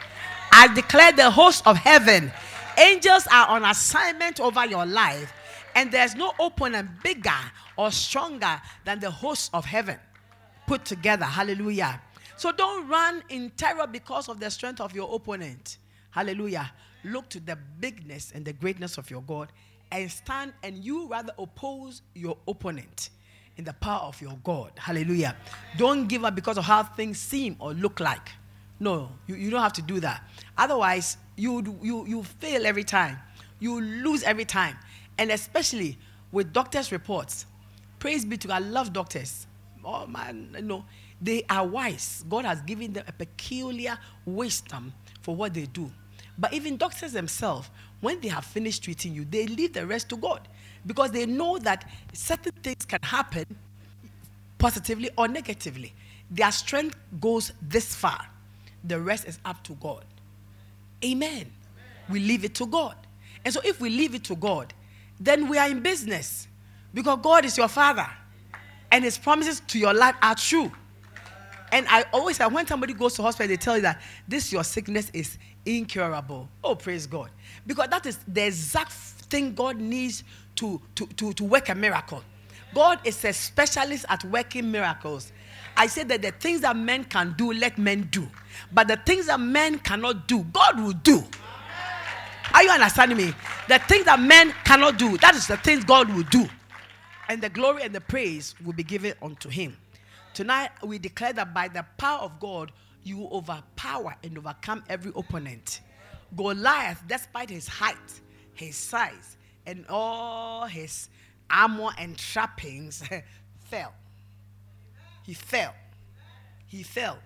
I 0.51 0.71
declare 0.75 1.11
the 1.11 1.31
host 1.31 1.65
of 1.65 1.77
heaven, 1.77 2.31
angels 2.77 3.25
are 3.31 3.47
on 3.47 3.65
assignment 3.65 4.39
over 4.39 4.65
your 4.67 4.85
life, 4.85 5.33
and 5.75 5.91
there's 5.91 6.15
no 6.15 6.33
opponent 6.39 6.89
bigger 7.03 7.31
or 7.77 7.91
stronger 7.91 8.61
than 8.85 8.99
the 8.99 9.09
hosts 9.09 9.49
of 9.53 9.65
heaven 9.65 9.97
put 10.67 10.85
together. 10.85 11.25
Hallelujah. 11.25 12.01
So 12.37 12.51
don't 12.51 12.87
run 12.87 13.23
in 13.29 13.51
terror 13.51 13.87
because 13.87 14.29
of 14.29 14.39
the 14.39 14.49
strength 14.49 14.81
of 14.81 14.95
your 14.95 15.13
opponent. 15.13 15.77
Hallelujah. 16.11 16.71
Look 17.03 17.29
to 17.29 17.39
the 17.39 17.57
bigness 17.79 18.31
and 18.33 18.45
the 18.45 18.53
greatness 18.53 18.97
of 18.97 19.09
your 19.09 19.21
God 19.21 19.51
and 19.91 20.09
stand 20.11 20.53
and 20.63 20.83
you 20.83 21.07
rather 21.07 21.33
oppose 21.37 22.01
your 22.15 22.37
opponent 22.47 23.09
in 23.57 23.63
the 23.63 23.73
power 23.73 24.01
of 24.01 24.19
your 24.21 24.37
God. 24.43 24.71
Hallelujah. 24.77 25.35
Don't 25.77 26.07
give 26.07 26.25
up 26.25 26.33
because 26.35 26.57
of 26.57 26.63
how 26.63 26.83
things 26.83 27.19
seem 27.19 27.55
or 27.59 27.73
look 27.73 27.99
like. 27.99 28.29
No, 28.79 29.11
you, 29.27 29.35
you 29.35 29.49
don't 29.49 29.61
have 29.61 29.73
to 29.73 29.81
do 29.81 29.99
that. 29.99 30.23
Otherwise, 30.57 31.17
you, 31.35 31.77
you, 31.81 32.05
you 32.07 32.23
fail 32.23 32.65
every 32.65 32.83
time. 32.83 33.17
You 33.59 33.79
lose 33.79 34.23
every 34.23 34.45
time. 34.45 34.75
And 35.17 35.31
especially 35.31 35.97
with 36.31 36.53
doctors' 36.53 36.91
reports, 36.91 37.45
Praise 38.03 38.25
be 38.25 38.35
to 38.35 38.49
God. 38.49 38.61
I 38.61 38.65
love 38.65 38.91
doctors. 38.91 39.47
Oh 39.81 40.05
man, 40.05 40.57
know, 40.63 40.83
they 41.21 41.43
are 41.49 41.65
wise. 41.65 42.25
God 42.27 42.43
has 42.43 42.61
given 42.63 42.91
them 42.91 43.05
a 43.07 43.13
peculiar 43.13 43.97
wisdom 44.25 44.91
for 45.21 45.33
what 45.33 45.53
they 45.53 45.67
do. 45.67 45.89
But 46.37 46.53
even 46.53 46.75
doctors 46.75 47.13
themselves, 47.13 47.69
when 48.01 48.19
they 48.19 48.27
have 48.27 48.43
finished 48.43 48.83
treating 48.83 49.13
you, 49.13 49.23
they 49.23 49.47
leave 49.47 49.71
the 49.71 49.87
rest 49.87 50.09
to 50.09 50.17
God 50.17 50.49
because 50.85 51.11
they 51.11 51.25
know 51.25 51.57
that 51.59 51.89
certain 52.11 52.51
things 52.61 52.83
can 52.83 52.99
happen 53.03 53.45
positively 54.57 55.09
or 55.17 55.29
negatively. 55.29 55.93
Their 56.29 56.51
strength 56.51 56.97
goes 57.21 57.53
this 57.61 57.95
far, 57.95 58.27
the 58.83 58.99
rest 58.99 59.29
is 59.29 59.39
up 59.45 59.63
to 59.63 59.75
God. 59.75 60.03
Amen. 61.05 61.31
Amen. 61.31 61.51
We 62.09 62.19
leave 62.19 62.43
it 62.43 62.53
to 62.55 62.65
God. 62.65 62.97
And 63.45 63.53
so, 63.53 63.61
if 63.63 63.79
we 63.79 63.89
leave 63.89 64.13
it 64.13 64.25
to 64.25 64.35
God, 64.35 64.73
then 65.23 65.47
we 65.47 65.57
are 65.57 65.69
in 65.69 65.79
business. 65.79 66.47
Because 66.93 67.19
God 67.21 67.45
is 67.45 67.57
your 67.57 67.67
father. 67.67 68.07
And 68.91 69.03
his 69.03 69.17
promises 69.17 69.61
to 69.67 69.79
your 69.79 69.93
life 69.93 70.15
are 70.21 70.35
true. 70.35 70.71
And 71.71 71.87
I 71.89 72.05
always 72.13 72.37
say, 72.37 72.45
when 72.45 72.67
somebody 72.67 72.93
goes 72.93 73.15
to 73.15 73.23
hospital, 73.23 73.47
they 73.47 73.57
tell 73.57 73.77
you 73.77 73.81
that 73.81 74.01
this 74.27 74.51
your 74.51 74.63
sickness 74.63 75.09
is 75.11 75.39
incurable. 75.65 76.47
Oh, 76.63 76.75
praise 76.75 77.07
God. 77.07 77.31
Because 77.65 77.87
that 77.87 78.05
is 78.05 78.19
the 78.27 78.45
exact 78.45 78.91
thing 78.91 79.55
God 79.55 79.77
needs 79.77 80.23
to, 80.57 80.79
to, 80.95 81.07
to, 81.07 81.33
to 81.33 81.43
work 81.43 81.69
a 81.69 81.75
miracle. 81.75 82.23
God 82.75 82.99
is 83.03 83.23
a 83.25 83.33
specialist 83.33 84.05
at 84.09 84.23
working 84.25 84.69
miracles. 84.69 85.31
I 85.75 85.87
say 85.87 86.03
that 86.03 86.21
the 86.21 86.31
things 86.31 86.61
that 86.61 86.75
men 86.75 87.05
can 87.05 87.33
do, 87.37 87.51
let 87.53 87.79
men 87.79 88.07
do. 88.11 88.29
But 88.71 88.87
the 88.87 88.97
things 88.97 89.27
that 89.27 89.39
men 89.39 89.79
cannot 89.79 90.27
do, 90.27 90.43
God 90.43 90.79
will 90.79 90.91
do. 90.91 91.23
Are 92.53 92.63
you 92.63 92.69
understanding 92.69 93.17
me? 93.17 93.33
The 93.67 93.79
things 93.79 94.05
that 94.05 94.19
men 94.19 94.53
cannot 94.63 94.97
do, 94.97 95.17
that 95.17 95.35
is 95.35 95.47
the 95.47 95.57
things 95.57 95.83
God 95.83 96.13
will 96.13 96.23
do 96.23 96.47
and 97.29 97.41
the 97.41 97.49
glory 97.49 97.83
and 97.83 97.93
the 97.93 98.01
praise 98.01 98.55
will 98.63 98.73
be 98.73 98.83
given 98.83 99.13
unto 99.21 99.49
him. 99.49 99.77
Tonight, 100.33 100.69
we 100.83 100.97
declare 100.97 101.33
that 101.33 101.53
by 101.53 101.67
the 101.67 101.85
power 101.97 102.19
of 102.19 102.39
God, 102.39 102.71
you 103.03 103.17
will 103.17 103.37
overpower 103.37 104.15
and 104.23 104.37
overcome 104.37 104.83
every 104.89 105.11
opponent. 105.15 105.81
Goliath, 106.35 107.03
despite 107.07 107.49
his 107.49 107.67
height, 107.67 108.21
his 108.53 108.75
size, 108.75 109.37
and 109.65 109.85
all 109.89 110.65
his 110.65 111.09
armor 111.49 111.89
and 111.97 112.17
trappings, 112.17 113.03
fell. 113.65 113.93
He 115.23 115.33
fell. 115.33 115.73
He 116.67 116.83
fell. 116.83 117.19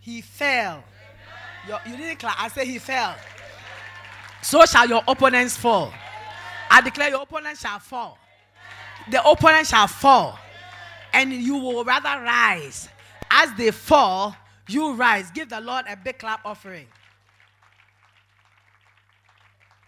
He 0.00 0.20
fell. 0.20 0.84
Your, 1.66 1.80
you 1.86 1.96
didn't 1.96 2.18
clap. 2.18 2.40
I 2.40 2.48
say 2.48 2.66
he 2.66 2.78
fell. 2.78 3.16
So 4.42 4.64
shall 4.66 4.88
your 4.88 5.02
opponents 5.06 5.56
fall. 5.56 5.92
I 6.70 6.80
declare 6.80 7.10
your 7.10 7.22
opponents 7.22 7.60
shall 7.60 7.78
fall. 7.78 8.18
The 9.10 9.26
opponent 9.28 9.66
shall 9.66 9.86
fall. 9.86 10.38
And 11.12 11.32
you 11.32 11.56
will 11.56 11.84
rather 11.84 12.22
rise. 12.22 12.88
As 13.30 13.52
they 13.54 13.70
fall, 13.70 14.34
you 14.68 14.94
rise. 14.94 15.30
Give 15.30 15.48
the 15.48 15.60
Lord 15.60 15.84
a 15.88 15.96
big 15.96 16.18
clap 16.18 16.44
offering. 16.44 16.86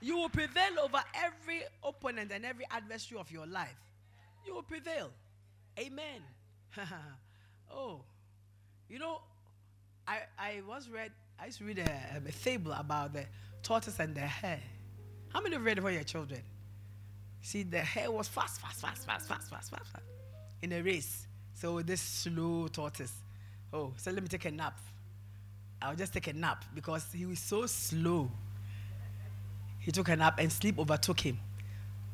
You 0.00 0.16
will 0.16 0.28
prevail 0.28 0.80
over 0.82 1.00
every 1.14 1.62
opponent 1.84 2.32
and 2.32 2.44
every 2.44 2.66
adversary 2.70 3.20
of 3.20 3.30
your 3.30 3.46
life. 3.46 3.76
You 4.44 4.54
will 4.54 4.64
prevail. 4.64 5.10
Amen. 5.78 6.20
oh, 7.72 8.00
you 8.88 8.98
know, 8.98 9.20
I, 10.06 10.18
I 10.38 10.62
once 10.68 10.88
read, 10.88 11.12
I 11.40 11.46
used 11.46 11.58
to 11.58 11.64
read 11.64 11.78
a, 11.78 12.22
a 12.26 12.32
fable 12.32 12.72
about 12.72 13.12
the 13.12 13.26
tortoise 13.62 13.98
and 13.98 14.14
the 14.14 14.20
hare. 14.20 14.60
How 15.30 15.40
many 15.40 15.56
of 15.56 15.62
you 15.62 15.66
read 15.66 15.78
it 15.78 15.80
for 15.80 15.90
your 15.90 16.04
children? 16.04 16.42
See, 17.40 17.62
the 17.64 17.80
hare 17.80 18.10
was 18.10 18.28
fast, 18.28 18.60
fast, 18.60 18.80
fast, 18.80 19.04
fast, 19.04 19.26
fast, 19.26 19.50
fast, 19.50 19.70
fast, 19.70 19.92
fast 19.92 20.04
in 20.62 20.72
a 20.72 20.80
race. 20.80 21.26
So 21.54 21.82
this 21.82 22.00
slow 22.00 22.68
tortoise, 22.68 23.12
oh, 23.72 23.92
so 23.96 24.10
let 24.10 24.22
me 24.22 24.28
take 24.28 24.44
a 24.46 24.50
nap. 24.50 24.78
I'll 25.82 25.96
just 25.96 26.12
take 26.14 26.28
a 26.28 26.32
nap 26.32 26.64
because 26.74 27.06
he 27.12 27.26
was 27.26 27.40
so 27.40 27.66
slow. 27.66 28.30
He 29.80 29.90
took 29.90 30.08
a 30.08 30.16
nap 30.16 30.38
and 30.38 30.50
sleep 30.50 30.78
overtook 30.78 31.20
him. 31.20 31.38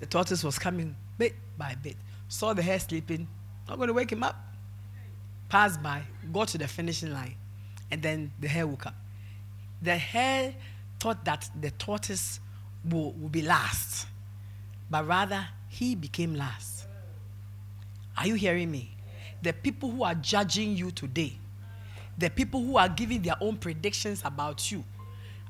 The 0.00 0.06
tortoise 0.06 0.42
was 0.42 0.58
coming 0.58 0.96
bit 1.18 1.34
by 1.58 1.76
bit. 1.80 1.96
Saw 2.28 2.54
the 2.54 2.62
hare 2.62 2.80
sleeping, 2.80 3.28
not 3.68 3.76
going 3.76 3.88
to 3.88 3.94
wake 3.94 4.10
him 4.10 4.22
up. 4.22 4.36
Passed 5.48 5.82
by, 5.82 6.02
got 6.32 6.48
to 6.48 6.58
the 6.58 6.68
finishing 6.68 7.12
line, 7.12 7.34
and 7.90 8.02
then 8.02 8.32
the 8.40 8.48
hare 8.48 8.66
woke 8.66 8.86
up. 8.86 8.94
The 9.82 9.96
hare 9.96 10.54
thought 10.98 11.24
that 11.24 11.48
the 11.60 11.70
tortoise 11.72 12.40
will, 12.88 13.12
will 13.12 13.28
be 13.28 13.42
last, 13.42 14.06
but 14.90 15.06
rather 15.06 15.46
he 15.68 15.94
became 15.94 16.34
last. 16.34 16.86
Are 18.16 18.26
you 18.26 18.34
hearing 18.34 18.70
me? 18.70 18.90
The 19.42 19.52
people 19.52 19.90
who 19.90 20.02
are 20.02 20.14
judging 20.14 20.76
you 20.76 20.90
today, 20.90 21.38
the 22.16 22.30
people 22.30 22.62
who 22.64 22.76
are 22.76 22.88
giving 22.88 23.22
their 23.22 23.36
own 23.40 23.56
predictions 23.56 24.22
about 24.24 24.72
you, 24.72 24.84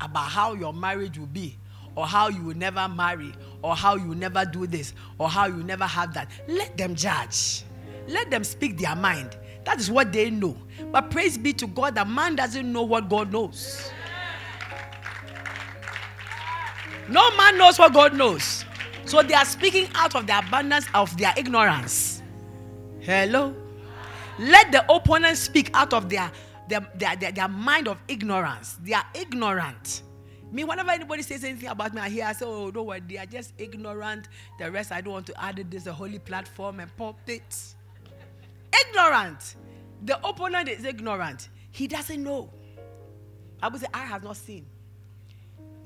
about 0.01 0.29
how 0.29 0.53
your 0.53 0.75
marriage 0.75 1.19
will 1.19 1.27
be, 1.27 1.57
or 1.95 2.07
how 2.07 2.29
you 2.29 2.43
will 2.43 2.57
never 2.57 2.87
marry, 2.89 3.33
or 3.63 3.75
how 3.75 3.97
you 3.97 4.09
will 4.09 4.17
never 4.17 4.45
do 4.45 4.67
this, 4.67 4.93
or 5.17 5.29
how 5.29 5.47
you 5.47 5.55
will 5.55 5.65
never 5.65 5.87
have 5.87 6.13
that. 6.15 6.31
Let 6.47 6.77
them 6.77 6.95
judge. 6.95 7.65
Let 8.07 8.31
them 8.31 8.45
speak 8.45 8.79
their 8.79 8.95
mind. 8.95 9.37
That 9.65 9.81
is 9.81 9.91
what 9.91 10.13
they 10.13 10.31
know. 10.31 10.57
But 10.93 11.11
praise 11.11 11.37
be 11.37 11.53
to 11.55 11.67
God 11.67 11.95
that 11.95 12.09
man 12.09 12.37
doesn't 12.37 12.71
know 12.71 12.83
what 12.83 13.09
God 13.09 13.33
knows. 13.33 13.91
No 17.09 17.35
man 17.37 17.57
knows 17.57 17.79
what 17.79 17.95
God 17.95 18.15
knows. 18.15 18.65
So 19.05 19.23
they 19.23 19.35
are 19.35 19.45
speaking 19.45 19.89
out 19.95 20.15
of 20.15 20.27
the 20.27 20.39
abundance 20.39 20.87
of 20.95 21.17
their 21.17 21.33
ignorance. 21.37 22.23
Hello? 23.01 23.55
Let 24.39 24.71
the 24.71 24.85
opponent 24.93 25.39
speak 25.39 25.71
out 25.75 25.95
of 25.95 26.09
their, 26.11 26.31
their, 26.69 26.87
their, 26.95 27.17
their, 27.17 27.33
their 27.33 27.49
mind 27.49 27.89
of 27.89 27.99
ignorance. 28.09 28.79
They 28.83 28.93
are 28.93 29.07
ignorant. 29.15 30.03
Me, 30.53 30.65
whenever 30.65 30.91
anybody 30.91 31.23
says 31.23 31.45
anything 31.45 31.69
about 31.69 31.95
me, 31.95 32.01
I 32.01 32.09
hear, 32.09 32.25
I 32.25 32.33
say, 32.33 32.45
oh, 32.47 32.71
don't 32.71 32.87
worry, 32.87 33.03
they 33.07 33.19
are 33.19 33.27
just 33.27 33.53
ignorant. 33.59 34.29
The 34.59 34.71
rest, 34.71 34.93
I 34.93 35.01
don't 35.01 35.13
want 35.15 35.27
to 35.27 35.43
add 35.43 35.59
it. 35.59 35.71
There's 35.71 35.87
a 35.87 35.93
holy 35.93 36.19
platform 36.19 36.81
and 36.81 36.95
pump 36.97 37.19
it. 37.27 37.75
Ignorant. 38.89 39.57
The 40.05 40.19
opponent 40.27 40.69
is 40.69 40.85
ignorant. 40.85 41.49
He 41.71 41.87
doesn't 41.87 42.23
know. 42.23 42.51
I 43.63 43.69
would 43.69 43.81
say, 43.81 43.89
I 43.93 44.05
have 44.05 44.23
not 44.23 44.37
seen. 44.37 44.67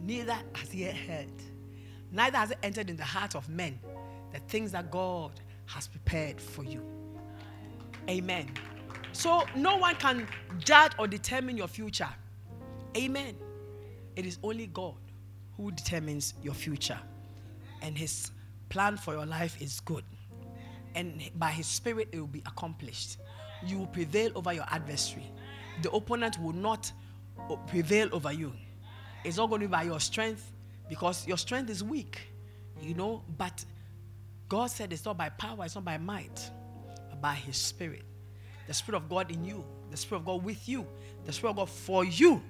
Neither 0.02 0.36
has 0.54 0.70
he 0.70 0.82
heard. 0.84 1.32
Neither 2.10 2.36
has 2.36 2.50
it 2.50 2.58
entered 2.62 2.90
in 2.90 2.96
the 2.96 3.04
heart 3.04 3.34
of 3.34 3.48
men 3.48 3.78
the 4.32 4.40
things 4.40 4.72
that 4.72 4.90
God 4.90 5.32
has 5.66 5.86
prepared 5.86 6.40
for 6.40 6.64
you. 6.64 6.82
Amen. 8.08 8.50
So 9.12 9.44
no 9.54 9.76
one 9.76 9.94
can 9.96 10.26
judge 10.58 10.92
or 10.98 11.06
determine 11.06 11.56
your 11.56 11.68
future. 11.68 12.08
Amen. 12.96 13.36
It 14.16 14.26
is 14.26 14.38
only 14.42 14.66
God 14.66 14.96
who 15.56 15.70
determines 15.70 16.34
your 16.42 16.54
future. 16.54 16.98
And 17.80 17.96
his 17.96 18.30
plan 18.68 18.96
for 18.96 19.14
your 19.14 19.26
life 19.26 19.60
is 19.60 19.80
good. 19.80 20.04
And 20.94 21.30
by 21.36 21.50
his 21.50 21.66
spirit, 21.66 22.08
it 22.12 22.18
will 22.18 22.26
be 22.26 22.42
accomplished. 22.46 23.18
You 23.66 23.78
will 23.78 23.86
prevail 23.86 24.32
over 24.34 24.52
your 24.52 24.66
adversary. 24.68 25.30
The 25.82 25.90
opponent 25.90 26.38
will 26.40 26.52
not 26.52 26.92
prevail 27.66 28.08
over 28.12 28.32
you. 28.32 28.52
It's 29.24 29.36
not 29.36 29.48
going 29.48 29.60
to 29.62 29.68
be 29.68 29.70
by 29.70 29.82
your 29.84 30.00
strength 30.00 30.52
because 30.88 31.26
your 31.26 31.38
strength 31.38 31.70
is 31.70 31.82
weak, 31.82 32.20
you 32.80 32.94
know. 32.94 33.22
But 33.38 33.64
God 34.48 34.70
said 34.70 34.92
it's 34.92 35.04
not 35.04 35.16
by 35.16 35.28
power, 35.30 35.64
it's 35.64 35.74
not 35.74 35.84
by 35.84 35.98
might, 35.98 36.50
but 37.08 37.20
by 37.20 37.34
his 37.34 37.56
spirit. 37.56 38.02
The 38.66 38.74
spirit 38.74 38.98
of 38.98 39.08
God 39.08 39.30
in 39.30 39.44
you, 39.44 39.64
the 39.90 39.96
spirit 39.96 40.20
of 40.20 40.26
God 40.26 40.44
with 40.44 40.68
you, 40.68 40.86
the 41.24 41.32
spirit 41.32 41.50
of 41.50 41.56
God 41.56 41.70
for 41.70 42.04
you 42.04 42.42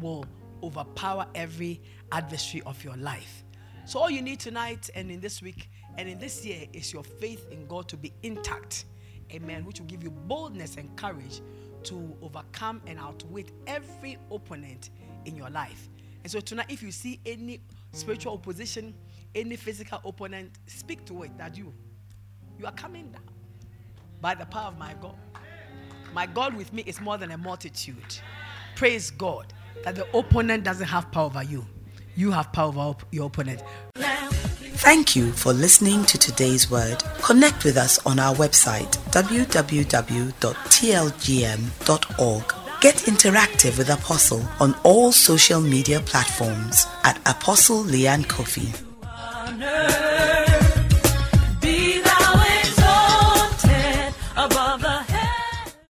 will 0.00 0.24
overpower 0.62 1.26
every 1.34 1.80
adversary 2.12 2.62
of 2.66 2.82
your 2.84 2.96
life. 2.96 3.44
So, 3.86 3.98
all 3.98 4.10
you 4.10 4.22
need 4.22 4.40
tonight 4.40 4.88
and 4.94 5.10
in 5.10 5.20
this 5.20 5.42
week 5.42 5.68
and 5.98 6.08
in 6.08 6.18
this 6.18 6.44
year 6.44 6.66
is 6.72 6.92
your 6.92 7.04
faith 7.04 7.46
in 7.50 7.66
God 7.66 7.88
to 7.88 7.96
be 7.96 8.12
intact. 8.22 8.86
Amen. 9.32 9.64
Which 9.64 9.80
will 9.80 9.86
give 9.86 10.02
you 10.02 10.10
boldness 10.10 10.76
and 10.76 10.94
courage 10.96 11.40
to 11.84 12.16
overcome 12.22 12.80
and 12.86 12.98
outwit 12.98 13.52
every 13.66 14.18
opponent 14.30 14.90
in 15.26 15.36
your 15.36 15.50
life. 15.50 15.88
And 16.24 16.32
so, 16.32 16.40
tonight, 16.40 16.66
if 16.70 16.82
you 16.82 16.90
see 16.90 17.20
any 17.24 17.60
spiritual 17.92 18.32
opposition, 18.32 18.94
any 19.34 19.56
physical 19.56 20.00
opponent, 20.04 20.52
speak 20.66 21.04
to 21.04 21.22
it 21.22 21.36
that 21.38 21.56
you 21.56 21.72
you 22.58 22.66
are 22.66 22.72
coming 22.72 23.10
down 23.10 23.22
by 24.20 24.34
the 24.34 24.46
power 24.46 24.68
of 24.68 24.78
my 24.78 24.94
God. 25.00 25.16
My 26.14 26.26
God 26.26 26.54
with 26.56 26.72
me 26.72 26.82
is 26.86 27.00
more 27.00 27.18
than 27.18 27.30
a 27.32 27.36
multitude. 27.36 28.18
Praise 28.76 29.10
God 29.10 29.52
that 29.84 29.96
the 29.96 30.06
opponent 30.16 30.64
doesn't 30.64 30.86
have 30.86 31.10
power 31.10 31.26
over 31.26 31.42
you. 31.42 31.66
You 32.16 32.30
have 32.30 32.52
power 32.52 32.72
over 32.72 33.04
your 33.10 33.26
opponent. 33.26 33.62
Thank 33.96 35.16
you 35.16 35.32
for 35.32 35.52
listening 35.52 36.04
to 36.04 36.16
today's 36.18 36.70
word. 36.70 37.02
Connect 37.22 37.64
with 37.64 37.76
us 37.76 37.98
on 38.06 38.18
our 38.18 38.34
website 38.34 38.96
www.tlgm.org. 39.10 40.14
Get 42.84 43.06
interactive 43.06 43.78
with 43.78 43.88
Apostle 43.88 44.42
on 44.60 44.74
all 44.82 45.10
social 45.10 45.62
media 45.62 46.00
platforms 46.00 46.86
at 47.02 47.16
Apostle 47.26 47.82
Leanne 47.82 48.26
Kofi. 48.26 48.68